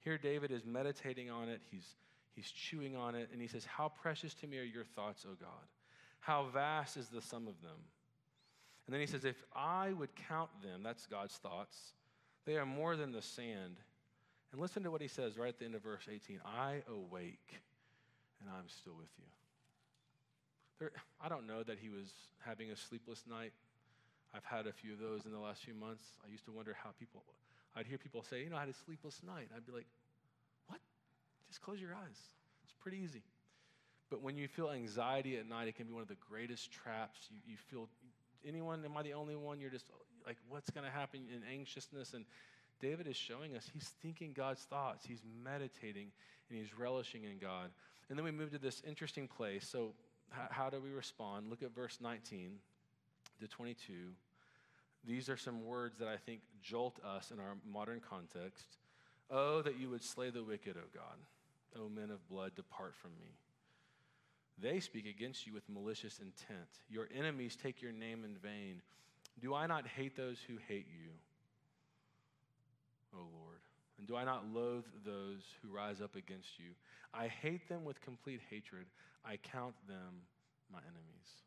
Here, 0.00 0.18
David 0.18 0.50
is 0.50 0.64
meditating 0.64 1.30
on 1.30 1.48
it. 1.48 1.60
He's 1.70 1.94
He's 2.34 2.50
chewing 2.50 2.96
on 2.96 3.14
it, 3.14 3.28
and 3.32 3.40
he 3.40 3.48
says, 3.48 3.64
How 3.64 3.88
precious 3.88 4.34
to 4.34 4.46
me 4.46 4.58
are 4.58 4.64
your 4.64 4.84
thoughts, 4.84 5.26
O 5.28 5.34
God? 5.38 5.68
How 6.20 6.44
vast 6.52 6.96
is 6.96 7.08
the 7.08 7.20
sum 7.20 7.46
of 7.46 7.60
them? 7.60 7.76
And 8.86 8.94
then 8.94 9.00
he 9.00 9.06
says, 9.06 9.24
If 9.24 9.42
I 9.54 9.92
would 9.92 10.14
count 10.28 10.50
them, 10.62 10.82
that's 10.82 11.06
God's 11.06 11.34
thoughts, 11.34 11.92
they 12.46 12.56
are 12.56 12.66
more 12.66 12.96
than 12.96 13.12
the 13.12 13.22
sand. 13.22 13.76
And 14.50 14.60
listen 14.60 14.82
to 14.82 14.90
what 14.90 15.00
he 15.00 15.08
says 15.08 15.38
right 15.38 15.48
at 15.48 15.58
the 15.58 15.64
end 15.64 15.74
of 15.74 15.82
verse 15.82 16.06
18 16.10 16.40
I 16.44 16.82
awake, 16.88 17.60
and 18.40 18.50
I'm 18.50 18.68
still 18.68 18.94
with 18.98 19.10
you. 19.18 19.24
There, 20.78 20.92
I 21.20 21.28
don't 21.28 21.46
know 21.46 21.62
that 21.62 21.78
he 21.80 21.90
was 21.90 22.08
having 22.44 22.70
a 22.70 22.76
sleepless 22.76 23.24
night. 23.28 23.52
I've 24.34 24.44
had 24.44 24.66
a 24.66 24.72
few 24.72 24.92
of 24.92 24.98
those 24.98 25.26
in 25.26 25.32
the 25.32 25.38
last 25.38 25.62
few 25.62 25.74
months. 25.74 26.04
I 26.24 26.30
used 26.30 26.44
to 26.46 26.52
wonder 26.52 26.74
how 26.82 26.90
people, 26.98 27.22
I'd 27.76 27.86
hear 27.86 27.98
people 27.98 28.22
say, 28.22 28.42
you 28.42 28.50
know, 28.50 28.56
I 28.56 28.60
had 28.60 28.68
a 28.68 28.74
sleepless 28.84 29.20
night. 29.26 29.48
I'd 29.54 29.66
be 29.66 29.72
like, 29.72 29.86
what? 30.68 30.80
just 31.48 31.60
close 31.60 31.80
your 31.80 31.92
eyes. 31.92 32.18
It's 32.64 32.74
pretty 32.80 32.98
easy. 32.98 33.22
But 34.10 34.22
when 34.22 34.36
you 34.36 34.48
feel 34.48 34.70
anxiety 34.70 35.36
at 35.36 35.48
night, 35.48 35.68
it 35.68 35.74
can 35.74 35.86
be 35.86 35.92
one 35.92 36.02
of 36.02 36.08
the 36.08 36.16
greatest 36.28 36.70
traps. 36.72 37.18
You, 37.30 37.38
you 37.46 37.56
feel, 37.56 37.88
anyone, 38.46 38.84
am 38.84 38.96
I 38.96 39.02
the 39.02 39.12
only 39.12 39.36
one? 39.36 39.60
You're 39.60 39.70
just 39.70 39.86
like, 40.26 40.36
what's 40.48 40.70
going 40.70 40.86
to 40.86 40.92
happen 40.92 41.20
in 41.34 41.42
anxiousness? 41.50 42.14
And 42.14 42.24
David 42.80 43.06
is 43.06 43.16
showing 43.16 43.56
us 43.56 43.70
he's 43.72 43.90
thinking 44.02 44.32
God's 44.32 44.62
thoughts, 44.62 45.04
he's 45.06 45.22
meditating, 45.44 46.08
and 46.48 46.58
he's 46.58 46.76
relishing 46.78 47.24
in 47.24 47.38
God. 47.38 47.70
And 48.08 48.18
then 48.18 48.24
we 48.24 48.30
move 48.30 48.50
to 48.52 48.58
this 48.58 48.82
interesting 48.86 49.28
place. 49.28 49.66
So, 49.66 49.92
how, 50.30 50.46
how 50.50 50.70
do 50.70 50.80
we 50.80 50.90
respond? 50.90 51.48
Look 51.48 51.62
at 51.62 51.74
verse 51.74 51.98
19 52.00 52.52
to 53.42 53.48
22. 53.48 53.92
These 55.04 55.28
are 55.28 55.36
some 55.36 55.64
words 55.64 55.98
that 55.98 56.08
I 56.08 56.16
think 56.16 56.40
jolt 56.62 56.98
us 57.04 57.30
in 57.30 57.40
our 57.40 57.56
modern 57.70 58.00
context. 58.00 58.78
Oh, 59.30 59.62
that 59.62 59.78
you 59.78 59.90
would 59.90 60.04
slay 60.04 60.30
the 60.30 60.44
wicked, 60.44 60.76
O 60.76 60.86
God. 60.94 61.18
O 61.80 61.88
men 61.88 62.10
of 62.10 62.26
blood, 62.28 62.52
depart 62.54 62.94
from 62.94 63.10
me. 63.20 63.34
They 64.58 64.80
speak 64.80 65.06
against 65.06 65.46
you 65.46 65.52
with 65.52 65.68
malicious 65.68 66.18
intent. 66.18 66.68
Your 66.88 67.08
enemies 67.16 67.56
take 67.60 67.82
your 67.82 67.92
name 67.92 68.24
in 68.24 68.36
vain. 68.36 68.82
Do 69.40 69.54
I 69.54 69.66
not 69.66 69.86
hate 69.86 70.16
those 70.16 70.38
who 70.46 70.54
hate 70.68 70.86
you, 70.86 71.10
O 73.14 73.18
Lord? 73.18 73.58
And 73.98 74.06
do 74.06 74.16
I 74.16 74.24
not 74.24 74.44
loathe 74.52 74.84
those 75.04 75.40
who 75.62 75.74
rise 75.74 76.00
up 76.00 76.14
against 76.14 76.58
you? 76.58 76.72
I 77.14 77.28
hate 77.28 77.68
them 77.68 77.84
with 77.84 78.00
complete 78.02 78.40
hatred. 78.50 78.86
I 79.24 79.36
count 79.36 79.74
them 79.88 80.22
my 80.70 80.78
enemies. 80.80 81.42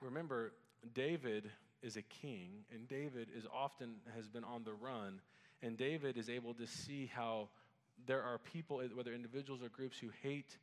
Remember, 0.00 0.52
David 0.94 1.50
is 1.82 1.96
a 1.96 2.02
king, 2.02 2.64
and 2.72 2.88
David 2.88 3.28
is 3.36 3.44
often 3.52 3.96
has 4.14 4.28
been 4.28 4.44
on 4.44 4.64
the 4.64 4.72
run, 4.72 5.20
and 5.62 5.76
David 5.76 6.16
is 6.16 6.28
able 6.28 6.54
to 6.54 6.66
see 6.66 7.10
how 7.14 7.48
there 8.06 8.22
are 8.22 8.38
people, 8.38 8.82
whether 8.94 9.12
individuals 9.12 9.62
or 9.62 9.68
groups, 9.68 9.98
who 9.98 10.08
hate 10.22 10.56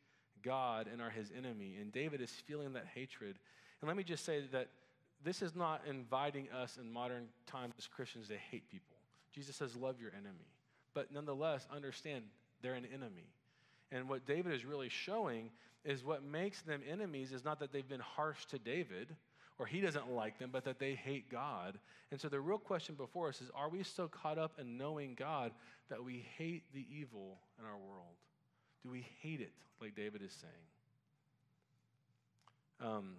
God 0.44 0.88
and 0.92 1.02
are 1.02 1.10
his 1.10 1.32
enemy. 1.36 1.78
And 1.80 1.92
David 1.92 2.22
is 2.22 2.30
feeling 2.30 2.74
that 2.74 2.86
hatred. 2.94 3.38
And 3.82 3.88
let 3.88 3.98
me 3.98 4.04
just 4.04 4.26
say 4.26 4.44
that 4.52 4.68
this 5.24 5.42
is 5.42 5.56
not 5.56 5.82
inviting 5.90 6.50
us 6.52 6.78
in 6.80 6.92
modern 6.92 7.28
times 7.48 7.74
as 7.78 7.88
Christians 7.88 8.28
to 8.28 8.38
hate 8.38 8.70
people. 8.70 8.98
Jesus 9.34 9.56
says, 9.56 9.76
Love 9.76 10.00
your 10.00 10.12
enemy. 10.12 10.48
But 10.94 11.12
nonetheless, 11.12 11.66
understand 11.74 12.26
they're 12.62 12.76
an 12.76 12.86
enemy. 12.94 13.28
And 13.94 14.10
what 14.10 14.26
David 14.26 14.54
is 14.54 14.66
really 14.66 14.90
showing 14.90 15.52
is 15.86 16.04
what 16.04 16.24
makes 16.24 16.62
them 16.62 16.82
enemies 16.90 17.32
is 17.32 17.46
not 17.46 17.60
that 17.60 17.72
they've 17.72 17.88
been 17.88 18.00
harsh 18.00 18.46
to 18.48 18.58
David 18.58 19.16
or 19.60 19.68
he 19.68 19.82
doesn't 19.82 20.10
like 20.10 20.40
them, 20.40 20.50
but 20.52 20.66
that 20.66 20.80
they 20.80 20.96
hate 20.96 21.30
God. 21.30 21.78
And 22.12 22.20
so 22.20 22.28
the 22.28 22.40
real 22.40 22.58
question 22.58 22.96
before 22.96 23.30
us 23.30 23.40
is 23.40 23.52
are 23.56 23.70
we 23.70 23.84
so 23.84 24.08
caught 24.08 24.40
up 24.40 24.54
in 24.60 24.78
knowing 24.78 25.14
God 25.14 25.52
that 25.90 26.04
we 26.04 26.26
hate 26.38 26.64
the 26.74 26.86
evil 26.92 27.38
in 27.60 27.66
our 27.66 27.78
world? 27.78 28.16
Do 28.84 28.90
we 28.90 29.06
hate 29.22 29.42
it, 29.42 29.54
like 29.80 29.96
David 29.96 30.24
is 30.24 30.34
saying? 30.34 30.54
Um, 32.92 33.18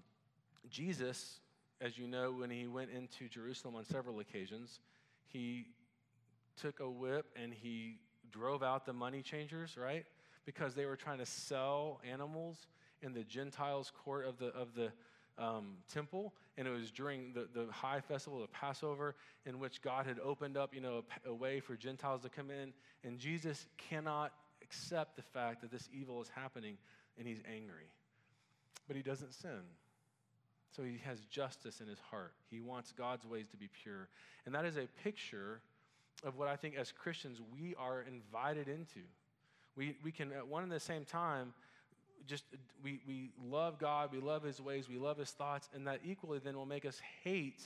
Jesus, 0.69 1.39
as 1.81 1.97
you 1.97 2.09
know, 2.09 2.33
when 2.33 2.51
he 2.51 2.67
went 2.67 2.91
into 2.91 3.29
Jerusalem 3.29 3.77
on 3.77 3.85
several 3.85 4.19
occasions, 4.19 4.81
he 5.29 5.69
took 6.61 6.81
a 6.81 6.91
whip 6.91 7.27
and 7.41 7.53
he 7.55 7.99
drove 8.33 8.63
out 8.63 8.85
the 8.85 8.93
money 8.93 9.23
changers, 9.23 9.77
right? 9.77 10.05
Because 10.44 10.74
they 10.74 10.85
were 10.85 10.96
trying 10.96 11.18
to 11.18 11.26
sell 11.26 12.00
animals 12.09 12.66
in 13.02 13.12
the 13.12 13.24
Gentiles' 13.24 13.92
court 14.04 14.26
of 14.26 14.38
the, 14.38 14.46
of 14.48 14.74
the 14.74 14.92
um, 15.38 15.76
temple, 15.92 16.33
and 16.57 16.68
it 16.68 16.70
was 16.70 16.90
during 16.90 17.33
the, 17.33 17.48
the 17.52 17.70
high 17.72 18.00
festival 18.00 18.42
of 18.42 18.52
Passover, 18.52 19.14
in 19.46 19.59
which 19.59 19.83
God 19.83 20.07
had 20.07 20.18
opened 20.20 20.57
up, 20.57 20.74
you 20.74 20.80
know, 20.80 21.02
a, 21.26 21.30
a 21.30 21.35
way 21.35 21.61
for 21.61 21.76
Gentiles 21.76 22.22
to 22.22 22.28
come 22.28 22.50
in, 22.50 22.72
and 23.02 23.18
Jesus 23.18 23.66
cannot 23.76 24.33
accept 24.62 25.16
the 25.16 25.22
fact 25.22 25.61
that 25.61 25.70
this 25.70 25.88
evil 25.92 26.20
is 26.22 26.28
happening, 26.28 26.76
and 27.18 27.26
he's 27.26 27.40
angry. 27.52 27.90
But 28.87 28.96
he 28.96 29.02
doesn't 29.02 29.35
sin. 29.35 29.62
So 30.76 30.83
he 30.83 31.00
has 31.04 31.20
justice 31.30 31.80
in 31.80 31.87
his 31.87 32.00
heart. 32.11 32.33
He 32.50 32.61
wants 32.61 32.92
God's 32.92 33.24
ways 33.24 33.46
to 33.50 33.57
be 33.57 33.68
pure. 33.83 34.09
And 34.44 34.54
that 34.54 34.64
is 34.64 34.76
a 34.76 34.88
picture 35.04 35.61
of 36.24 36.37
what 36.37 36.48
I 36.48 36.57
think 36.57 36.74
as 36.74 36.90
Christians 36.90 37.40
we 37.52 37.74
are 37.76 38.02
invited 38.02 38.68
into. 38.68 39.00
We, 39.77 39.97
we 40.03 40.13
can, 40.13 40.33
at 40.33 40.47
one 40.47 40.63
and 40.63 40.73
the 40.73 40.81
same 40.81 41.05
time, 41.05 41.53
just 42.27 42.45
we, 42.83 43.01
we 43.07 43.31
love 43.43 43.79
God, 43.79 44.11
we 44.13 44.21
love 44.21 44.43
his 44.43 44.61
ways, 44.61 44.89
we 44.89 44.99
love 44.99 45.19
his 45.19 45.31
thoughts, 45.31 45.69
and 45.75 45.87
that 45.87 46.01
equally 46.05 46.39
then 46.39 46.57
will 46.57 46.67
make 46.67 46.85
us 46.85 47.01
hate 47.23 47.61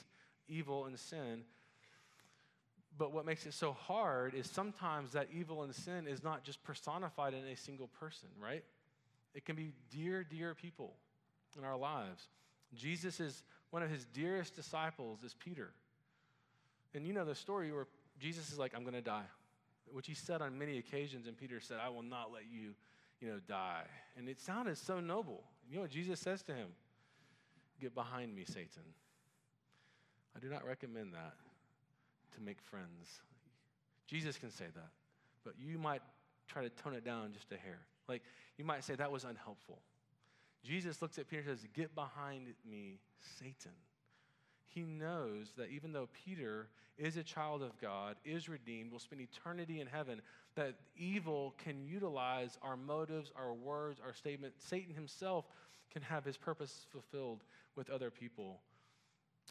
evil 0.47 0.85
and 0.85 0.97
sin. 0.99 1.43
But 2.97 3.13
what 3.13 3.25
makes 3.25 3.45
it 3.45 3.53
so 3.53 3.71
hard 3.71 4.33
is 4.33 4.49
sometimes 4.49 5.13
that 5.13 5.27
evil 5.33 5.63
and 5.63 5.73
sin 5.73 6.07
is 6.07 6.23
not 6.23 6.43
just 6.43 6.61
personified 6.63 7.33
in 7.33 7.45
a 7.45 7.55
single 7.55 7.87
person, 7.87 8.27
right? 8.41 8.63
It 9.33 9.45
can 9.45 9.55
be 9.55 9.71
dear, 9.89 10.23
dear 10.23 10.53
people 10.53 10.95
in 11.57 11.63
our 11.63 11.77
lives. 11.77 12.27
Jesus 12.75 13.19
is 13.19 13.43
one 13.69 13.83
of 13.83 13.89
his 13.89 14.05
dearest 14.05 14.55
disciples 14.55 15.23
is 15.23 15.33
Peter. 15.33 15.71
And 16.93 17.05
you 17.05 17.13
know 17.13 17.23
the 17.23 17.35
story 17.35 17.71
where 17.71 17.87
Jesus 18.19 18.51
is 18.51 18.57
like, 18.57 18.73
I'm 18.75 18.81
going 18.81 18.95
to 18.95 19.01
die, 19.01 19.25
which 19.93 20.07
he 20.07 20.13
said 20.13 20.41
on 20.41 20.57
many 20.57 20.77
occasions, 20.77 21.27
and 21.27 21.37
Peter 21.37 21.59
said, 21.59 21.77
I 21.83 21.89
will 21.89 22.03
not 22.03 22.31
let 22.33 22.43
you 22.51 22.73
you 23.19 23.27
know, 23.27 23.39
die. 23.47 23.83
And 24.17 24.29
it 24.29 24.39
sounded 24.39 24.77
so 24.77 24.99
noble. 24.99 25.43
You 25.69 25.75
know 25.75 25.81
what 25.81 25.91
Jesus 25.91 26.19
says 26.19 26.41
to 26.43 26.53
him? 26.53 26.67
Get 27.79 27.93
behind 27.93 28.35
me, 28.35 28.43
Satan. 28.45 28.83
I 30.35 30.39
do 30.39 30.49
not 30.49 30.65
recommend 30.65 31.13
that 31.13 31.33
to 32.35 32.41
make 32.41 32.61
friends. 32.61 33.21
Jesus 34.07 34.37
can 34.37 34.51
say 34.51 34.65
that, 34.73 34.89
but 35.43 35.53
you 35.59 35.77
might 35.77 36.01
try 36.47 36.63
to 36.63 36.69
tone 36.69 36.93
it 36.93 37.03
down 37.03 37.31
just 37.33 37.51
a 37.51 37.57
hair. 37.57 37.79
Like, 38.07 38.23
you 38.57 38.65
might 38.65 38.83
say 38.83 38.95
that 38.95 39.11
was 39.11 39.23
unhelpful. 39.23 39.79
Jesus 40.63 41.01
looks 41.01 41.17
at 41.17 41.29
Peter 41.29 41.43
and 41.47 41.59
says, 41.59 41.67
Get 41.73 41.93
behind 41.95 42.47
me, 42.69 42.99
Satan. 43.37 43.71
He 44.73 44.81
knows 44.81 45.51
that 45.57 45.69
even 45.69 45.93
though 45.93 46.09
Peter 46.25 46.67
is 46.97 47.17
a 47.17 47.23
child 47.23 47.61
of 47.61 47.79
God, 47.81 48.15
is 48.25 48.49
redeemed, 48.49 48.91
will 48.91 48.99
spend 48.99 49.21
eternity 49.21 49.79
in 49.79 49.87
heaven, 49.87 50.21
that 50.55 50.75
evil 50.97 51.55
can 51.63 51.81
utilize 51.85 52.57
our 52.61 52.75
motives, 52.75 53.31
our 53.35 53.53
words, 53.53 53.99
our 54.05 54.13
statement. 54.13 54.53
Satan 54.57 54.93
himself 54.93 55.45
can 55.91 56.01
have 56.01 56.25
his 56.25 56.37
purpose 56.37 56.85
fulfilled 56.91 57.43
with 57.75 57.89
other 57.89 58.11
people. 58.11 58.59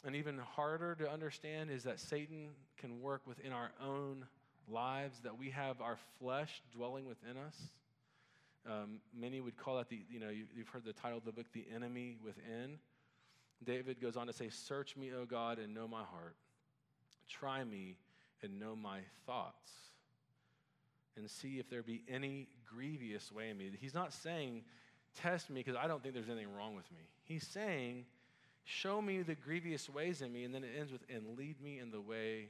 And 0.05 0.15
even 0.15 0.39
harder 0.39 0.95
to 0.97 1.11
understand 1.11 1.71
is 1.71 1.83
that 1.85 1.99
Satan 1.99 2.51
can 2.77 3.01
work 3.01 3.23
within 3.27 3.53
our 3.53 3.71
own 3.83 4.27
lives, 4.71 5.19
that 5.25 5.39
we 5.39 5.51
have 5.51 5.81
our 5.81 5.97
flesh 6.21 6.63
dwelling 6.73 7.07
within 7.07 7.37
us. 7.37 7.57
Um, 8.67 9.01
many 9.19 9.41
would 9.41 9.57
call 9.57 9.79
that 9.79 9.89
the, 9.89 10.01
you 10.11 10.21
know, 10.21 10.29
you, 10.29 10.45
you've 10.55 10.69
heard 10.69 10.85
the 10.85 10.93
title 10.93 11.19
of 11.19 11.25
the 11.25 11.33
book, 11.33 11.47
The 11.53 11.65
Enemy 11.75 12.19
Within. 12.23 12.79
David 13.65 14.01
goes 14.01 14.17
on 14.17 14.27
to 14.27 14.33
say, 14.33 14.49
Search 14.51 14.97
me, 14.97 15.11
O 15.13 15.25
God, 15.25 15.59
and 15.59 15.75
know 15.75 15.89
my 15.89 16.03
heart. 16.03 16.37
Try 17.29 17.65
me 17.65 17.97
and 18.43 18.59
know 18.59 18.77
my 18.77 19.01
thoughts 19.27 19.73
and 21.17 21.29
see 21.29 21.59
if 21.59 21.69
there 21.69 21.83
be 21.83 22.03
any 22.09 22.49
grievous 22.65 23.33
way 23.33 23.51
in 23.51 23.59
me. 23.59 23.71
He's 23.81 23.95
not 23.95 24.13
saying, 24.13 24.63
test 25.21 25.51
me 25.51 25.61
because 25.61 25.77
I 25.77 25.87
don't 25.87 26.03
think 26.03 26.15
there's 26.15 26.29
anything 26.29 26.55
wrong 26.55 26.75
with 26.75 26.91
me. 26.93 27.03
He's 27.25 27.47
saying, 27.47 28.07
show 28.65 29.03
me 29.03 29.23
the 29.23 29.35
grievous 29.35 29.89
ways 29.89 30.23
in 30.23 30.33
me. 30.33 30.45
And 30.45 30.55
then 30.55 30.65
it 30.65 30.71
ends 30.79 30.93
with, 30.93 31.03
and 31.13 31.37
lead 31.37 31.61
me 31.61 31.79
in 31.79 31.91
the 31.91 32.01
way 32.01 32.49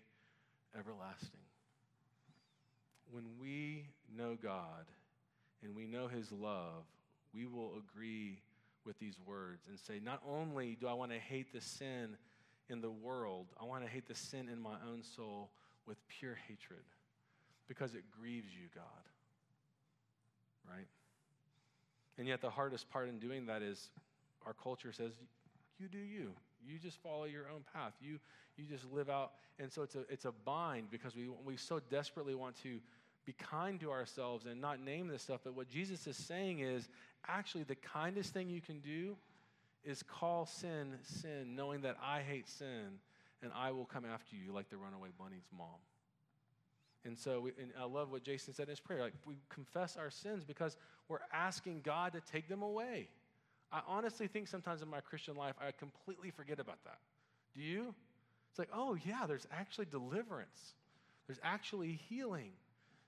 everlasting. 0.79 1.41
When 3.11 3.25
we 3.41 3.87
know 4.15 4.37
God 4.41 4.85
and 5.63 5.75
we 5.75 5.87
know 5.87 6.09
his 6.09 6.31
love, 6.31 6.85
we 7.35 7.47
will 7.47 7.73
agree 7.79 8.39
with 8.89 8.99
these 8.99 9.21
words 9.25 9.69
and 9.69 9.79
say, 9.79 10.01
not 10.03 10.21
only 10.27 10.77
do 10.81 10.89
I 10.89 10.95
want 10.95 11.13
to 11.13 11.19
hate 11.19 11.53
the 11.53 11.61
sin 11.61 12.17
in 12.69 12.81
the 12.81 12.91
world, 12.91 13.47
I 13.61 13.65
want 13.65 13.85
to 13.85 13.91
hate 13.91 14.09
the 14.09 14.15
sin 14.15 14.49
in 14.51 14.61
my 14.61 14.77
own 14.91 15.05
soul 15.05 15.51
with 15.87 15.99
pure 16.09 16.37
hatred 16.49 16.85
because 17.69 17.95
it 17.95 18.03
grieves 18.19 18.49
you, 18.53 18.69
God. 18.75 18.85
Right? 20.69 20.87
And 22.17 22.27
yet, 22.27 22.41
the 22.41 22.51
hardest 22.51 22.91
part 22.91 23.09
in 23.09 23.19
doing 23.19 23.47
that 23.47 23.63
is 23.63 23.91
our 24.45 24.55
culture 24.55 24.93
says, 24.93 25.13
you 25.79 25.89
do 25.89 25.99
you. 25.99 26.33
You 26.67 26.79
just 26.79 27.01
follow 27.03 27.25
your 27.25 27.45
own 27.55 27.63
path. 27.73 27.93
You, 28.01 28.19
you 28.57 28.65
just 28.65 28.85
live 28.91 29.09
out. 29.09 29.33
And 29.59 29.71
so 29.71 29.83
it's 29.83 29.95
a, 29.95 30.01
it's 30.11 30.25
a 30.25 30.33
bind 30.45 30.91
because 30.91 31.15
we, 31.15 31.29
we 31.45 31.57
so 31.57 31.81
desperately 31.91 32.35
want 32.35 32.57
to 32.63 32.81
be 33.29 33.35
kind 33.35 33.79
to 33.79 33.91
ourselves 33.91 34.47
and 34.47 34.59
not 34.59 34.81
name 34.81 35.07
this 35.07 35.23
stuff. 35.23 35.43
But 35.45 35.55
what 35.55 35.69
Jesus 35.69 36.07
is 36.07 36.17
saying 36.17 36.61
is 36.61 36.89
actually 37.29 37.65
the 37.65 37.75
kindest 37.75 38.33
thing 38.33 38.49
you 38.49 38.63
can 38.63 38.81
do 38.81 39.19
is 39.85 40.03
call 40.03 40.47
sin 40.47 40.95
sin, 41.03 41.55
knowing 41.55 41.83
that 41.83 41.99
I 42.03 42.23
hate 42.23 42.49
sin 42.49 43.01
and 43.43 43.53
I 43.55 43.71
will 43.73 43.85
come 43.85 44.07
after 44.07 44.35
you 44.35 44.51
like 44.55 44.71
the 44.71 44.79
runaway 44.79 45.11
bunny's 45.19 45.47
mom. 45.57 45.77
And 47.05 47.19
so, 47.19 47.41
we, 47.41 47.51
and 47.61 47.71
I 47.79 47.85
love 47.85 48.11
what 48.11 48.25
Jason 48.25 48.55
said 48.55 48.65
in 48.65 48.71
his 48.71 48.81
prayer. 48.81 49.03
Like, 49.03 49.13
we 49.27 49.37
confess 49.51 49.99
our 49.99 50.11
sins 50.11 50.43
because 50.43 50.79
we're 51.09 51.19
asking 51.31 51.83
God 51.85 52.15
to 52.15 52.23
take 52.33 52.49
them 52.49 52.63
away. 52.63 53.09
I 53.71 53.83
honestly 53.87 54.27
think 54.27 54.49
sometimes 54.49 54.81
in 54.81 54.89
my 54.89 55.01
Christian 55.01 55.37
life, 55.37 55.55
I 55.61 55.71
completely 55.73 56.31
forget 56.31 56.61
about 56.61 56.83
that. 56.85 56.99
Do 57.55 57.61
you? 57.61 57.95
It's 58.49 58.59
like, 58.59 58.71
oh, 58.73 58.97
yeah, 59.07 59.27
there's 59.29 59.47
actually 59.53 59.87
deliverance, 59.91 60.77
there's 61.27 61.41
actually 61.43 62.01
healing. 62.09 62.53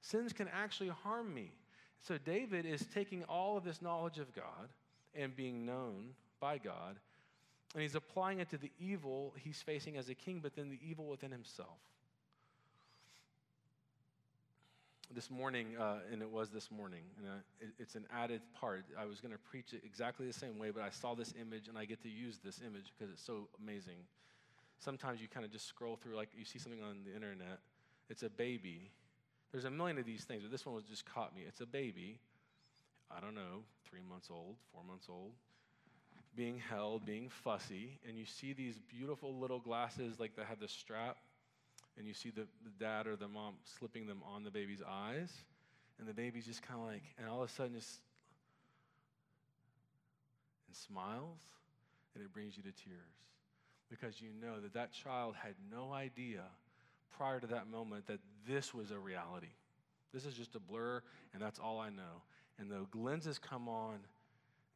Sins 0.00 0.32
can 0.32 0.48
actually 0.48 0.88
harm 0.88 1.32
me. 1.34 1.52
So, 2.00 2.16
David 2.16 2.64
is 2.64 2.86
taking 2.94 3.24
all 3.24 3.58
of 3.58 3.64
this 3.64 3.82
knowledge 3.82 4.18
of 4.18 4.34
God 4.34 4.68
and 5.14 5.36
being 5.36 5.66
known 5.66 6.14
by 6.40 6.58
God, 6.58 6.96
and 7.74 7.82
he's 7.82 7.94
applying 7.94 8.40
it 8.40 8.48
to 8.50 8.58
the 8.58 8.70
evil 8.78 9.34
he's 9.36 9.60
facing 9.60 9.96
as 9.96 10.08
a 10.08 10.14
king, 10.14 10.40
but 10.42 10.56
then 10.56 10.70
the 10.70 10.78
evil 10.82 11.06
within 11.06 11.30
himself. 11.30 11.78
this 15.14 15.30
morning, 15.30 15.66
uh, 15.78 15.98
and 16.12 16.22
it 16.22 16.30
was 16.30 16.50
this 16.50 16.70
morning, 16.70 17.02
and 17.18 17.26
uh, 17.26 17.32
it, 17.60 17.68
it's 17.78 17.94
an 17.96 18.06
added 18.14 18.40
part. 18.54 18.84
I 18.98 19.06
was 19.06 19.20
going 19.20 19.32
to 19.32 19.38
preach 19.38 19.72
it 19.72 19.82
exactly 19.84 20.26
the 20.26 20.32
same 20.32 20.58
way, 20.58 20.70
but 20.70 20.82
I 20.82 20.90
saw 20.90 21.14
this 21.14 21.34
image, 21.40 21.68
and 21.68 21.76
I 21.76 21.84
get 21.84 22.02
to 22.02 22.08
use 22.08 22.38
this 22.44 22.60
image 22.64 22.92
because 22.96 23.12
it's 23.12 23.24
so 23.24 23.48
amazing. 23.62 24.06
Sometimes 24.78 25.20
you 25.20 25.28
kind 25.28 25.44
of 25.44 25.50
just 25.50 25.66
scroll 25.66 25.96
through, 25.96 26.16
like 26.16 26.28
you 26.36 26.44
see 26.44 26.58
something 26.58 26.82
on 26.82 26.98
the 27.04 27.14
internet. 27.14 27.58
It's 28.08 28.22
a 28.22 28.30
baby. 28.30 28.90
There's 29.52 29.64
a 29.64 29.70
million 29.70 29.98
of 29.98 30.04
these 30.04 30.24
things, 30.24 30.42
but 30.42 30.50
this 30.50 30.64
one 30.64 30.74
was 30.74 30.84
just 30.84 31.04
caught 31.04 31.34
me. 31.34 31.42
It's 31.46 31.60
a 31.60 31.66
baby, 31.66 32.18
I 33.10 33.20
don't 33.20 33.34
know, 33.34 33.64
three 33.88 34.02
months 34.08 34.28
old, 34.30 34.56
four 34.72 34.82
months 34.84 35.06
old, 35.08 35.32
being 36.36 36.58
held, 36.58 37.04
being 37.04 37.28
fussy, 37.28 37.98
and 38.08 38.16
you 38.16 38.24
see 38.24 38.52
these 38.52 38.78
beautiful 38.88 39.34
little 39.34 39.58
glasses 39.58 40.20
like 40.20 40.36
that 40.36 40.46
have 40.46 40.60
the 40.60 40.68
strap 40.68 41.16
and 41.98 42.06
you 42.06 42.14
see 42.14 42.30
the, 42.30 42.46
the 42.64 42.70
dad 42.78 43.06
or 43.06 43.16
the 43.16 43.28
mom 43.28 43.54
slipping 43.78 44.06
them 44.06 44.22
on 44.24 44.44
the 44.44 44.50
baby's 44.50 44.82
eyes, 44.88 45.30
and 45.98 46.08
the 46.08 46.14
baby's 46.14 46.46
just 46.46 46.62
kind 46.62 46.80
of 46.80 46.86
like, 46.86 47.02
and 47.18 47.28
all 47.28 47.42
of 47.42 47.50
a 47.50 47.52
sudden 47.52 47.74
just 47.74 48.00
and 50.68 50.76
smiles, 50.76 51.40
and 52.14 52.24
it 52.24 52.32
brings 52.32 52.56
you 52.56 52.62
to 52.62 52.72
tears 52.72 52.96
because 53.90 54.20
you 54.20 54.28
know 54.40 54.60
that 54.60 54.72
that 54.72 54.92
child 54.92 55.34
had 55.34 55.54
no 55.70 55.92
idea 55.92 56.42
prior 57.20 57.38
to 57.38 57.46
that 57.48 57.68
moment 57.68 58.06
that 58.06 58.18
this 58.48 58.72
was 58.72 58.90
a 58.90 58.98
reality. 58.98 59.52
This 60.14 60.24
is 60.24 60.32
just 60.32 60.54
a 60.54 60.58
blur, 60.58 61.02
and 61.34 61.42
that's 61.42 61.58
all 61.58 61.78
I 61.78 61.90
know. 61.90 62.22
And 62.58 62.70
the 62.70 62.86
lenses 62.98 63.38
come 63.38 63.68
on, 63.68 63.98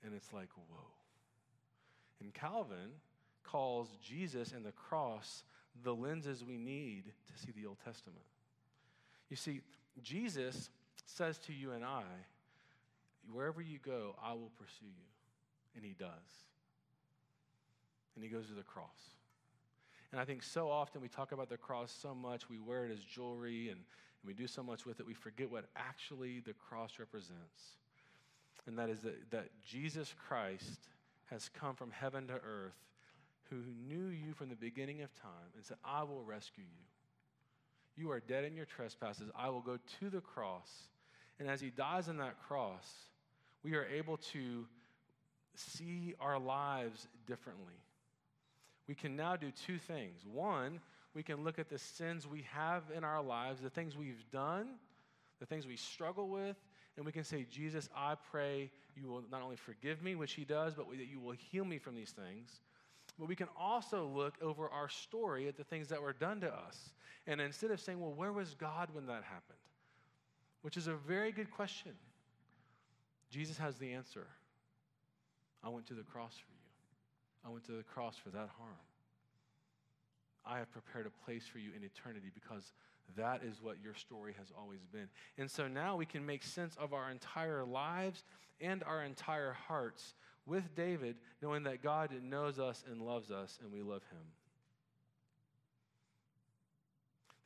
and 0.05 0.15
it's 0.15 0.31
like, 0.31 0.51
whoa. 0.55 0.85
And 2.21 2.35
Calvin 2.35 3.01
calls 3.45 3.89
Jesus 4.03 4.53
and 4.53 4.63
the 4.63 4.73
cross 4.73 5.43
the 5.83 5.95
lenses 5.95 6.45
we 6.45 6.59
need 6.59 7.05
to 7.05 7.47
see 7.47 7.51
the 7.59 7.67
Old 7.67 7.79
Testament. 7.83 8.27
You 9.31 9.37
see, 9.37 9.63
Jesus 10.03 10.69
says 11.07 11.39
to 11.47 11.53
you 11.55 11.73
and 11.73 11.83
I, 11.83 12.03
wherever 13.33 13.63
you 13.63 13.79
go, 13.79 14.17
I 14.23 14.33
will 14.33 14.53
pursue 14.59 14.85
you. 14.85 15.09
And 15.77 15.85
he 15.85 15.95
does. 15.99 16.09
And 18.15 18.23
he 18.23 18.29
goes 18.29 18.49
to 18.49 18.55
the 18.55 18.63
cross. 18.63 19.15
And 20.15 20.21
I 20.21 20.25
think 20.25 20.45
so 20.45 20.71
often 20.71 21.01
we 21.01 21.09
talk 21.09 21.33
about 21.33 21.49
the 21.49 21.57
cross 21.57 21.93
so 22.01 22.15
much, 22.15 22.49
we 22.49 22.61
wear 22.61 22.87
it 22.87 22.93
as 22.93 23.01
jewelry 23.01 23.71
and, 23.71 23.79
and 23.79 24.25
we 24.25 24.33
do 24.33 24.47
so 24.47 24.63
much 24.63 24.87
with 24.87 25.01
it, 25.01 25.07
we 25.07 25.13
forget 25.13 25.51
what 25.51 25.65
actually 25.75 26.39
the 26.39 26.53
cross 26.53 27.01
represents. 27.01 27.79
And 28.69 28.79
that 28.79 28.91
is 28.91 29.01
that, 29.01 29.33
that 29.33 29.49
Jesus 29.69 30.15
Christ 30.29 30.87
has 31.33 31.49
come 31.49 31.75
from 31.75 31.91
heaven 31.91 32.29
to 32.29 32.35
earth 32.35 32.79
who 33.51 33.57
knew 33.89 34.07
you 34.07 34.35
from 34.35 34.51
the 34.51 34.55
beginning 34.55 35.03
of 35.03 35.13
time 35.21 35.51
and 35.57 35.65
said, 35.65 35.79
I 35.85 36.05
will 36.05 36.23
rescue 36.23 36.63
you. 36.63 38.05
You 38.05 38.13
are 38.13 38.21
dead 38.21 38.45
in 38.45 38.55
your 38.55 38.67
trespasses. 38.67 39.33
I 39.37 39.49
will 39.49 39.63
go 39.63 39.79
to 39.99 40.11
the 40.11 40.21
cross. 40.21 40.71
And 41.41 41.51
as 41.51 41.61
he 41.61 41.71
dies 41.71 42.09
on 42.09 42.19
that 42.19 42.41
cross, 42.47 42.89
we 43.65 43.75
are 43.75 43.87
able 43.87 44.19
to 44.33 44.65
see 45.57 46.15
our 46.21 46.39
lives 46.39 47.09
differently. 47.27 47.75
We 48.89 48.95
can 48.95 49.17
now 49.17 49.37
do 49.37 49.51
two 49.51 49.79
things. 49.79 50.21
One, 50.31 50.81
we 51.15 51.23
can 51.23 51.45
look 51.45 51.59
at 51.59 51.69
the 51.69 51.79
sins 51.79 52.27
we 52.27 52.45
have 52.53 52.83
in 52.95 53.05
our 53.05 53.23
lives, 53.23 53.61
the 53.61 53.71
things 53.71 53.97
we've 53.97 54.25
done, 54.31 54.67
the 55.41 55.47
things 55.47 55.67
we 55.67 55.77
struggle 55.77 56.29
with, 56.29 56.57
and 56.97 57.05
we 57.05 57.13
can 57.13 57.25
say, 57.25 57.47
Jesus, 57.51 57.89
I 57.97 58.15
pray 58.31 58.71
you 58.97 59.09
will 59.09 59.25
not 59.31 59.43
only 59.43 59.57
forgive 59.57 60.03
me, 60.03 60.15
which 60.15 60.33
he 60.33 60.45
does, 60.45 60.75
but 60.75 60.87
that 60.91 61.07
you 61.07 61.19
will 61.19 61.35
heal 61.51 61.65
me 61.65 61.79
from 61.79 61.95
these 61.95 62.11
things. 62.11 62.61
But 63.19 63.29
we 63.29 63.37
can 63.37 63.49
also 63.59 64.07
look 64.07 64.35
over 64.41 64.69
our 64.69 64.89
story 64.89 65.49
at 65.49 65.57
the 65.57 65.65
things 65.65 65.89
that 65.89 66.01
were 66.01 66.13
done 66.13 66.41
to 66.41 66.53
us. 66.53 66.93
And 67.27 67.41
instead 67.41 67.71
of 67.71 67.81
saying, 67.81 68.01
well, 68.01 68.13
where 68.13 68.33
was 68.33 68.55
God 68.55 68.89
when 68.93 69.07
that 69.07 69.25
happened? 69.25 69.59
Which 70.63 70.77
is 70.77 70.87
a 70.87 70.95
very 70.95 71.33
good 71.33 71.51
question. 71.51 71.93
Jesus 73.31 73.59
has 73.59 73.77
the 73.77 73.93
answer. 73.93 74.27
I 75.63 75.69
went 75.69 75.87
to 75.87 75.95
the 75.95 76.03
cross 76.03 76.35
for 76.35 76.53
you. 76.53 76.64
I 77.47 77.51
went 77.51 77.65
to 77.67 77.73
the 77.73 77.83
cross 77.83 78.17
for 78.17 78.31
that 78.31 78.51
harm. 78.59 78.85
I 80.47 80.59
have 80.59 80.71
prepared 80.73 81.07
a 81.07 81.25
place 81.25 81.47
for 81.47 81.59
you 81.59 81.71
in 81.77 81.83
eternity 81.83 82.31
because 82.35 82.73
that 83.17 83.43
is 83.43 83.63
what 83.63 83.77
your 83.83 83.95
story 83.95 84.35
has 84.39 84.49
always 84.59 84.81
been. 84.93 85.09
And 85.39 85.51
so 85.51 85.69
now 85.69 85.97
we 85.97 86.07
can 86.07 86.25
make 86.25 86.43
sense 86.43 86.77
of 86.79 86.93
our 86.93 87.11
entire 87.11 87.65
lives 87.65 88.25
and 88.61 88.83
our 88.85 89.03
entire 89.03 89.53
hearts 89.53 90.15
with 90.47 90.75
David, 90.75 91.17
knowing 91.43 91.63
that 91.65 91.83
God 91.83 92.11
knows 92.23 92.59
us 92.59 92.85
and 92.91 93.01
loves 93.01 93.31
us, 93.31 93.59
and 93.63 93.73
we 93.73 93.83
love 93.83 94.03
him. 94.11 94.27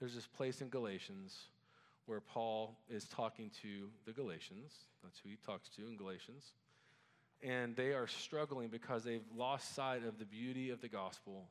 There's 0.01 0.15
this 0.15 0.27
place 0.27 0.61
in 0.61 0.69
Galatians 0.69 1.37
where 2.07 2.21
Paul 2.21 2.77
is 2.89 3.05
talking 3.07 3.51
to 3.63 3.89
the 4.07 4.13
Galatians. 4.13 4.73
That's 5.03 5.19
who 5.19 5.29
he 5.29 5.37
talks 5.45 5.69
to 5.71 5.87
in 5.87 5.97
Galatians. 5.97 6.53
And 7.43 7.77
they 7.77 7.93
are 7.93 8.09
struggling 8.09 8.69
because 8.69 9.05
they've 9.05 9.23
lost 9.37 9.75
sight 9.75 10.05
of 10.05 10.19
the 10.19 10.25
beauty 10.25 10.71
of 10.71 10.81
the 10.81 10.89
gospel. 10.89 11.49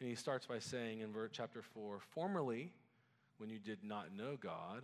And 0.00 0.08
he 0.08 0.14
starts 0.14 0.46
by 0.46 0.58
saying 0.58 1.00
in 1.00 1.12
verse 1.12 1.30
chapter 1.32 1.62
4 1.62 2.00
Formerly, 2.14 2.72
when 3.38 3.50
you 3.50 3.58
did 3.58 3.78
not 3.82 4.14
know 4.14 4.36
God, 4.40 4.82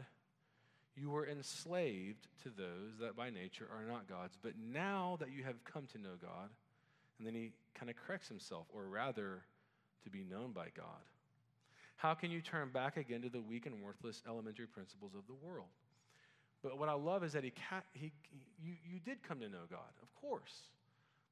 you 0.97 1.11
were 1.11 1.27
enslaved 1.27 2.27
to 2.43 2.49
those 2.49 2.99
that 3.01 3.17
by 3.17 3.31
nature 3.31 3.69
are 3.73 3.85
not 3.85 4.09
God's. 4.09 4.37
But 4.43 4.55
now 4.59 5.17
that 5.21 5.31
you 5.31 5.45
have 5.45 5.63
come 5.65 5.87
to 5.93 5.99
know 5.99 6.17
God, 6.21 6.51
and 7.19 7.27
then 7.27 7.35
he 7.35 7.53
kind 7.75 7.91
of 7.91 7.97
corrects 7.97 8.29
himself, 8.29 8.67
or 8.75 8.85
rather, 8.85 9.43
to 10.05 10.11
be 10.11 10.25
known 10.25 10.53
by 10.53 10.69
God. 10.77 11.05
How 11.97 12.15
can 12.15 12.31
you 12.31 12.41
turn 12.41 12.71
back 12.71 12.97
again 12.97 13.23
to 13.23 13.29
the 13.29 13.43
weak 13.43 13.67
and 13.67 13.83
worthless 13.83 14.23
elementary 14.27 14.67
principles 14.67 15.13
of 15.15 15.27
the 15.27 15.35
world? 15.35 15.69
But 16.63 16.79
what 16.79 16.89
I 16.89 16.93
love 16.93 17.25
is 17.25 17.33
that 17.33 17.45
he, 17.45 17.53
he, 17.93 18.13
you, 18.63 18.75
you 18.85 19.01
did 19.01 19.23
come 19.23 19.41
to 19.41 19.49
know 19.49 19.65
God, 19.71 19.81
of 20.03 20.15
course. 20.21 20.69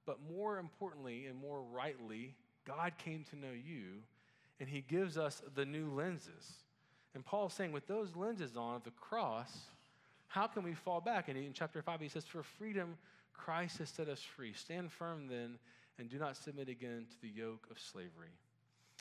But 0.06 0.18
more 0.30 0.58
importantly 0.58 1.26
and 1.26 1.38
more 1.38 1.62
rightly, 1.62 2.34
God 2.66 2.92
came 2.98 3.24
to 3.30 3.36
know 3.36 3.52
you, 3.52 4.02
and 4.58 4.68
he 4.68 4.80
gives 4.80 5.18
us 5.18 5.42
the 5.54 5.66
new 5.66 5.90
lenses. 5.90 6.64
And 7.14 7.24
Paul's 7.24 7.52
saying, 7.52 7.72
with 7.72 7.86
those 7.86 8.16
lenses 8.16 8.56
on 8.56 8.76
of 8.76 8.84
the 8.84 8.90
cross, 8.90 9.52
how 10.28 10.46
can 10.46 10.62
we 10.62 10.74
fall 10.74 11.00
back? 11.00 11.28
And 11.28 11.36
in 11.36 11.52
chapter 11.52 11.82
5, 11.82 12.00
he 12.00 12.08
says, 12.08 12.24
For 12.24 12.42
freedom, 12.42 12.96
Christ 13.32 13.78
has 13.78 13.90
set 13.90 14.08
us 14.08 14.20
free. 14.20 14.52
Stand 14.52 14.92
firm 14.92 15.26
then, 15.28 15.58
and 15.98 16.08
do 16.08 16.18
not 16.18 16.36
submit 16.36 16.68
again 16.68 17.06
to 17.10 17.20
the 17.20 17.28
yoke 17.28 17.66
of 17.70 17.78
slavery. 17.78 18.32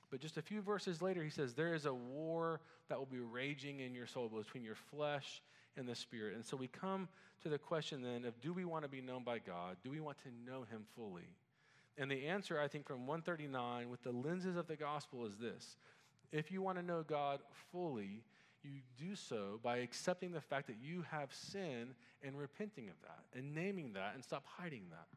But 0.10 0.22
just 0.22 0.38
a 0.38 0.42
few 0.42 0.62
verses 0.62 1.02
later, 1.02 1.24
he 1.24 1.30
says, 1.30 1.54
There 1.54 1.74
is 1.74 1.86
a 1.86 1.94
war 1.94 2.62
that 2.90 2.98
will 2.98 3.06
be 3.06 3.20
raging 3.20 3.82
in 3.82 3.94
your 3.94 4.08
soul 4.08 4.30
between 4.30 4.64
your 4.64 4.76
flesh 4.76 5.42
and 5.78 5.88
the 5.88 5.96
spirit. 5.96 6.36
And 6.36 6.46
so 6.46 6.58
we 6.58 6.68
come 6.68 7.08
to 7.44 7.50
the 7.50 7.58
question 7.58 8.02
then 8.02 8.26
of 8.26 8.40
do 8.42 8.54
we 8.54 8.66
want 8.66 8.84
to 8.84 8.90
be 8.90 9.02
known 9.02 9.24
by 9.24 9.40
God? 9.40 9.78
Do 9.84 9.92
we 9.92 10.00
want 10.00 10.18
to 10.20 10.30
know 10.50 10.66
him 10.70 10.86
fully? 10.96 11.30
And 11.98 12.12
the 12.12 12.28
answer, 12.28 12.60
I 12.60 12.68
think, 12.68 12.86
from 12.86 13.08
139 13.08 13.90
with 13.90 14.04
the 14.04 14.12
lenses 14.12 14.56
of 14.56 14.68
the 14.68 14.76
gospel 14.76 15.26
is 15.26 15.38
this 15.38 15.78
if 16.32 16.52
you 16.52 16.62
want 16.62 16.78
to 16.78 16.84
know 16.84 17.04
God 17.08 17.40
fully, 17.72 18.24
you 18.64 18.82
do 18.98 19.16
so 19.16 19.60
by 19.64 19.78
accepting 19.78 20.32
the 20.32 20.42
fact 20.42 20.68
that 20.68 20.78
you 20.82 21.06
have 21.10 21.34
sin 21.34 21.96
and 22.24 22.38
repenting 22.38 22.90
of 22.90 22.96
that 23.02 23.24
and 23.38 23.56
naming 23.56 23.94
that 23.94 24.12
and 24.16 24.24
stop 24.24 24.44
hiding 24.46 24.84
that. 24.90 25.08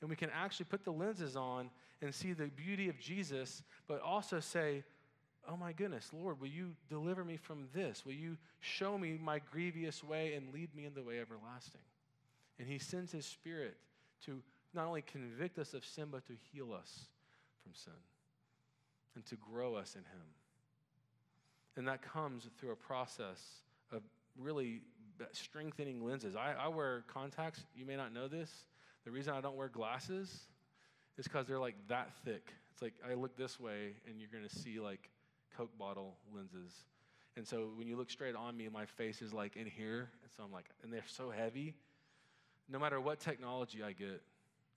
And 0.00 0.10
we 0.10 0.16
can 0.16 0.30
actually 0.30 0.66
put 0.66 0.84
the 0.84 0.92
lenses 0.92 1.36
on 1.36 1.70
and 2.02 2.14
see 2.14 2.32
the 2.32 2.46
beauty 2.46 2.88
of 2.88 2.98
Jesus, 2.98 3.62
but 3.86 4.00
also 4.00 4.40
say, 4.40 4.84
Oh 5.48 5.56
my 5.56 5.72
goodness, 5.72 6.10
Lord, 6.12 6.40
will 6.40 6.48
you 6.48 6.72
deliver 6.88 7.24
me 7.24 7.36
from 7.36 7.68
this? 7.74 8.04
Will 8.04 8.12
you 8.12 8.36
show 8.60 8.98
me 8.98 9.18
my 9.22 9.40
grievous 9.52 10.02
way 10.02 10.34
and 10.34 10.52
lead 10.52 10.74
me 10.74 10.86
in 10.86 10.94
the 10.94 11.02
way 11.02 11.20
everlasting? 11.20 11.80
And 12.58 12.68
He 12.68 12.78
sends 12.78 13.12
His 13.12 13.26
Spirit 13.26 13.76
to 14.24 14.42
not 14.74 14.86
only 14.86 15.02
convict 15.02 15.58
us 15.58 15.72
of 15.74 15.84
sin, 15.84 16.06
but 16.10 16.26
to 16.26 16.32
heal 16.52 16.72
us 16.72 17.06
from 17.62 17.72
sin 17.74 17.92
and 19.14 19.24
to 19.26 19.36
grow 19.36 19.74
us 19.74 19.94
in 19.94 20.02
Him. 20.02 20.26
And 21.76 21.86
that 21.88 22.02
comes 22.02 22.48
through 22.58 22.72
a 22.72 22.76
process 22.76 23.40
of 23.92 24.02
really 24.38 24.80
strengthening 25.32 26.04
lenses. 26.04 26.36
I, 26.36 26.54
I 26.58 26.68
wear 26.68 27.04
contacts. 27.08 27.64
You 27.74 27.86
may 27.86 27.96
not 27.96 28.12
know 28.12 28.28
this. 28.28 28.50
The 29.04 29.10
reason 29.10 29.34
I 29.34 29.40
don't 29.40 29.56
wear 29.56 29.68
glasses 29.68 30.40
is 31.16 31.24
because 31.24 31.46
they're 31.46 31.58
like 31.58 31.76
that 31.88 32.10
thick. 32.24 32.52
It's 32.72 32.82
like 32.82 32.94
I 33.08 33.14
look 33.14 33.36
this 33.36 33.58
way 33.58 33.94
and 34.06 34.20
you're 34.20 34.28
going 34.30 34.46
to 34.46 34.54
see 34.54 34.80
like 34.80 35.08
Coke 35.56 35.76
bottle 35.78 36.16
lenses. 36.34 36.72
And 37.36 37.46
so 37.46 37.70
when 37.76 37.86
you 37.86 37.96
look 37.96 38.10
straight 38.10 38.34
on 38.34 38.56
me, 38.56 38.68
my 38.72 38.86
face 38.86 39.20
is 39.20 39.32
like 39.32 39.56
in 39.56 39.66
here. 39.66 40.08
And 40.22 40.30
so 40.36 40.42
I'm 40.42 40.52
like, 40.52 40.66
and 40.82 40.92
they're 40.92 41.02
so 41.06 41.30
heavy. 41.30 41.74
No 42.68 42.78
matter 42.78 43.00
what 43.00 43.20
technology 43.20 43.82
I 43.82 43.92
get, 43.92 44.22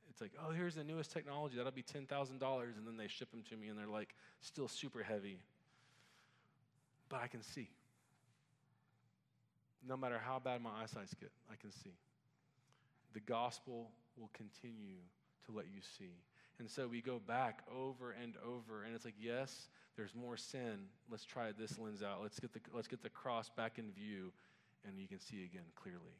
it's 0.10 0.22
like, 0.22 0.32
oh, 0.46 0.52
here's 0.52 0.76
the 0.76 0.84
newest 0.84 1.12
technology. 1.12 1.58
That'll 1.58 1.72
be 1.72 1.84
$10,000. 1.84 2.08
And 2.12 2.86
then 2.86 2.98
they 2.98 3.08
ship 3.08 3.32
them 3.32 3.44
to 3.50 3.56
me 3.56 3.68
and 3.68 3.78
they're 3.78 3.88
like 3.88 4.16
still 4.42 4.68
super 4.68 5.04
heavy 5.04 5.40
but 7.10 7.22
I 7.22 7.28
can 7.28 7.42
see. 7.42 7.70
No 9.88 9.98
matter 9.98 10.20
how 10.24 10.40
bad 10.40 10.62
my 10.62 10.70
eyesight 10.82 11.10
get, 11.20 11.32
I 11.52 11.56
can 11.56 11.72
see. 11.72 11.94
The 13.14 13.20
gospel 13.22 13.90
will 14.18 14.30
continue 14.34 14.98
to 15.46 15.52
let 15.52 15.66
you 15.66 15.82
see. 15.98 16.14
And 16.60 16.70
so 16.70 16.88
we 16.88 17.02
go 17.02 17.20
back 17.26 17.64
over 17.74 18.12
and 18.22 18.34
over, 18.46 18.84
and 18.84 18.94
it's 18.94 19.06
like, 19.06 19.16
yes, 19.20 19.70
there's 19.96 20.14
more 20.14 20.38
sin. 20.38 20.80
Let's 21.10 21.26
try 21.26 21.52
this 21.58 21.80
lens 21.80 22.04
out. 22.04 22.20
Let's 22.22 22.40
get 22.40 22.54
the, 22.54 22.60
let's 22.74 22.88
get 22.88 23.02
the 23.02 23.10
cross 23.10 23.50
back 23.50 23.80
in 23.80 23.92
view, 23.92 24.32
and 24.86 25.00
you 25.00 25.08
can 25.08 25.20
see 25.20 25.44
again 25.46 25.64
clearly. 25.82 26.20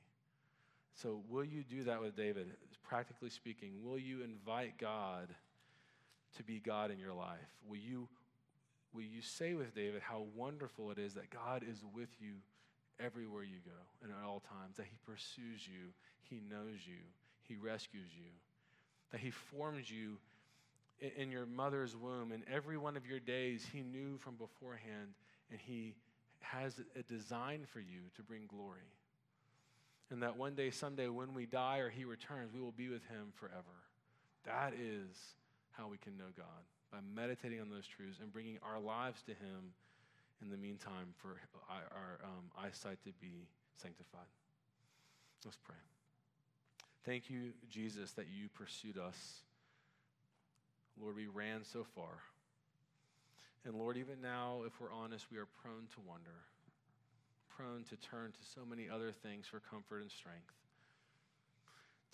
So, 0.96 1.22
will 1.30 1.44
you 1.44 1.64
do 1.64 1.84
that 1.84 2.02
with 2.02 2.16
David? 2.16 2.48
Practically 2.84 3.30
speaking, 3.30 3.72
will 3.84 4.00
you 4.00 4.24
invite 4.24 4.78
God 4.78 5.28
to 6.38 6.44
be 6.44 6.60
God 6.60 6.92
in 6.92 7.00
your 7.00 7.14
life? 7.14 7.38
Will 7.68 7.78
you 7.78 8.08
will 8.94 9.04
you 9.04 9.22
say 9.22 9.54
with 9.54 9.76
David 9.76 10.02
how 10.02 10.24
wonderful 10.36 10.90
it 10.92 10.98
is 10.98 11.14
that 11.14 11.30
God 11.30 11.64
is 11.70 11.84
with 11.94 12.10
you 12.20 12.34
everywhere 13.00 13.44
you 13.44 13.58
go 13.66 13.80
and 14.04 14.12
at 14.12 14.28
all 14.28 14.42
times, 14.42 14.78
that 14.78 14.88
he 14.90 14.98
pursues 15.06 15.68
you, 15.68 15.94
he 16.24 16.42
knows 16.50 16.86
you, 16.86 17.00
he 17.48 17.56
rescues 17.56 18.10
you, 18.16 18.32
that 19.12 19.20
he 19.20 19.32
forms 19.32 19.90
you 19.90 20.18
in 21.18 21.32
your 21.32 21.46
mother's 21.46 21.96
womb, 21.96 22.32
and 22.32 22.44
every 22.52 22.78
one 22.78 22.98
of 22.98 23.06
your 23.06 23.20
days 23.20 23.66
he 23.72 23.82
knew 23.82 24.18
from 24.18 24.36
beforehand, 24.36 25.14
and 25.50 25.60
he 25.60 25.96
has 26.42 26.80
a 26.96 27.04
design 27.04 27.66
for 27.72 27.80
you 27.80 28.02
to 28.16 28.24
bring 28.24 28.48
glory. 28.48 28.94
And 30.12 30.24
that 30.24 30.38
one 30.38 30.56
day, 30.56 30.72
someday, 30.72 31.08
when 31.08 31.34
we 31.34 31.46
die 31.46 31.78
or 31.78 31.90
he 31.90 32.04
returns, 32.04 32.52
we 32.54 32.60
will 32.60 32.72
be 32.72 32.90
with 32.90 33.04
him 33.06 33.28
forever. 33.36 33.86
That 34.46 34.74
is 34.74 35.16
how 35.72 35.88
we 35.88 35.98
can 35.98 36.18
know 36.18 36.32
God 36.36 36.64
by 36.92 37.00
meditating 37.16 37.62
on 37.62 37.70
those 37.70 37.86
truths 37.86 38.18
and 38.22 38.32
bringing 38.32 38.58
our 38.64 38.80
lives 38.80 39.22
to 39.24 39.32
Him 39.32 39.74
in 40.42 40.50
the 40.50 40.58
meantime 40.58 41.14
for 41.18 41.40
our 41.70 42.20
um, 42.24 42.46
eyesight 42.58 42.98
to 43.04 43.12
be 43.22 43.48
sanctified. 43.82 44.28
Let's 45.46 45.58
pray. 45.58 45.76
Thank 47.06 47.30
you, 47.30 47.54
Jesus, 47.70 48.12
that 48.14 48.26
you 48.28 48.50
pursued 48.50 48.98
us. 48.98 49.42
Lord, 51.02 51.16
we 51.16 51.28
ran 51.28 51.64
so 51.64 51.86
far. 51.96 52.20
And 53.66 53.76
Lord, 53.76 53.98
even 53.98 54.22
now, 54.22 54.62
if 54.66 54.80
we're 54.80 54.94
honest, 54.94 55.28
we 55.32 55.38
are 55.38 55.48
prone 55.62 55.88
to 55.94 56.02
wonder, 56.08 56.46
prone 57.50 57.84
to 57.90 57.96
turn 57.98 58.32
to 58.32 58.44
so 58.54 58.62
many 58.68 58.90
other 58.90 59.12
things 59.12 59.48
for 59.48 59.60
comfort 59.60 60.02
and 60.02 60.12
strength. 60.12 60.54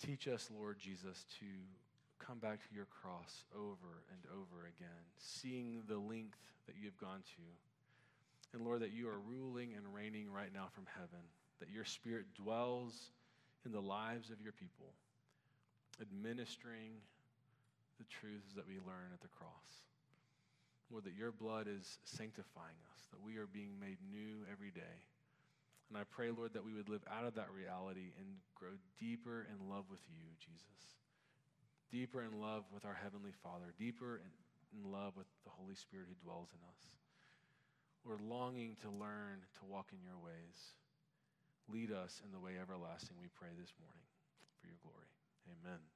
Teach 0.02 0.28
us, 0.28 0.50
Lord 0.56 0.78
Jesus, 0.78 1.24
to 1.40 1.46
come 2.18 2.38
back 2.38 2.58
to 2.68 2.74
your 2.74 2.86
cross 2.86 3.44
over 3.54 4.04
and 4.10 4.20
over 4.32 4.66
again, 4.66 5.04
seeing 5.18 5.82
the 5.88 5.98
length 5.98 6.38
that 6.66 6.76
you 6.78 6.86
have 6.86 6.98
gone 6.98 7.22
to. 7.36 7.42
And 8.52 8.64
Lord, 8.64 8.80
that 8.80 8.92
you 8.92 9.08
are 9.08 9.18
ruling 9.18 9.72
and 9.76 9.94
reigning 9.94 10.32
right 10.32 10.52
now 10.52 10.66
from 10.72 10.84
heaven, 10.94 11.24
that 11.60 11.70
your 11.70 11.84
spirit 11.84 12.26
dwells 12.34 13.10
in 13.64 13.72
the 13.72 13.80
lives 13.80 14.30
of 14.30 14.40
your 14.40 14.52
people, 14.52 14.92
administering 16.00 16.92
the 17.98 18.08
truths 18.08 18.52
that 18.54 18.66
we 18.66 18.76
learn 18.82 19.12
at 19.12 19.20
the 19.20 19.32
cross. 19.32 19.84
Lord, 20.90 21.04
that 21.04 21.18
your 21.18 21.32
blood 21.32 21.66
is 21.66 21.98
sanctifying 22.04 22.78
us, 22.94 23.08
that 23.10 23.22
we 23.22 23.38
are 23.38 23.50
being 23.50 23.74
made 23.80 23.98
new 24.06 24.46
every 24.50 24.70
day. 24.70 25.02
And 25.90 25.98
I 25.98 26.04
pray, 26.06 26.30
Lord, 26.30 26.54
that 26.54 26.64
we 26.64 26.74
would 26.74 26.88
live 26.88 27.02
out 27.10 27.26
of 27.26 27.34
that 27.34 27.50
reality 27.50 28.14
and 28.18 28.38
grow 28.54 28.74
deeper 28.98 29.46
in 29.50 29.70
love 29.70 29.86
with 29.90 30.02
you, 30.10 30.22
Jesus 30.38 30.96
deeper 31.90 32.22
in 32.22 32.40
love 32.40 32.64
with 32.72 32.84
our 32.84 32.98
Heavenly 33.00 33.32
Father, 33.42 33.72
deeper 33.78 34.20
in, 34.20 34.30
in 34.76 34.92
love 34.92 35.16
with 35.16 35.26
the 35.44 35.50
Holy 35.50 35.74
Spirit 35.74 36.06
who 36.08 36.16
dwells 36.24 36.48
in 36.52 36.60
us. 36.68 36.80
We're 38.04 38.22
longing 38.22 38.76
to 38.82 38.90
learn 38.90 39.42
to 39.58 39.62
walk 39.64 39.90
in 39.92 39.98
your 40.02 40.18
ways. 40.18 40.76
Lead 41.68 41.90
us 41.90 42.22
in 42.24 42.30
the 42.32 42.38
way 42.38 42.52
everlasting, 42.60 43.16
we 43.20 43.28
pray 43.34 43.50
this 43.58 43.74
morning 43.80 44.06
for 44.60 44.66
your 44.68 44.78
glory. 44.82 45.10
Amen. 45.50 45.95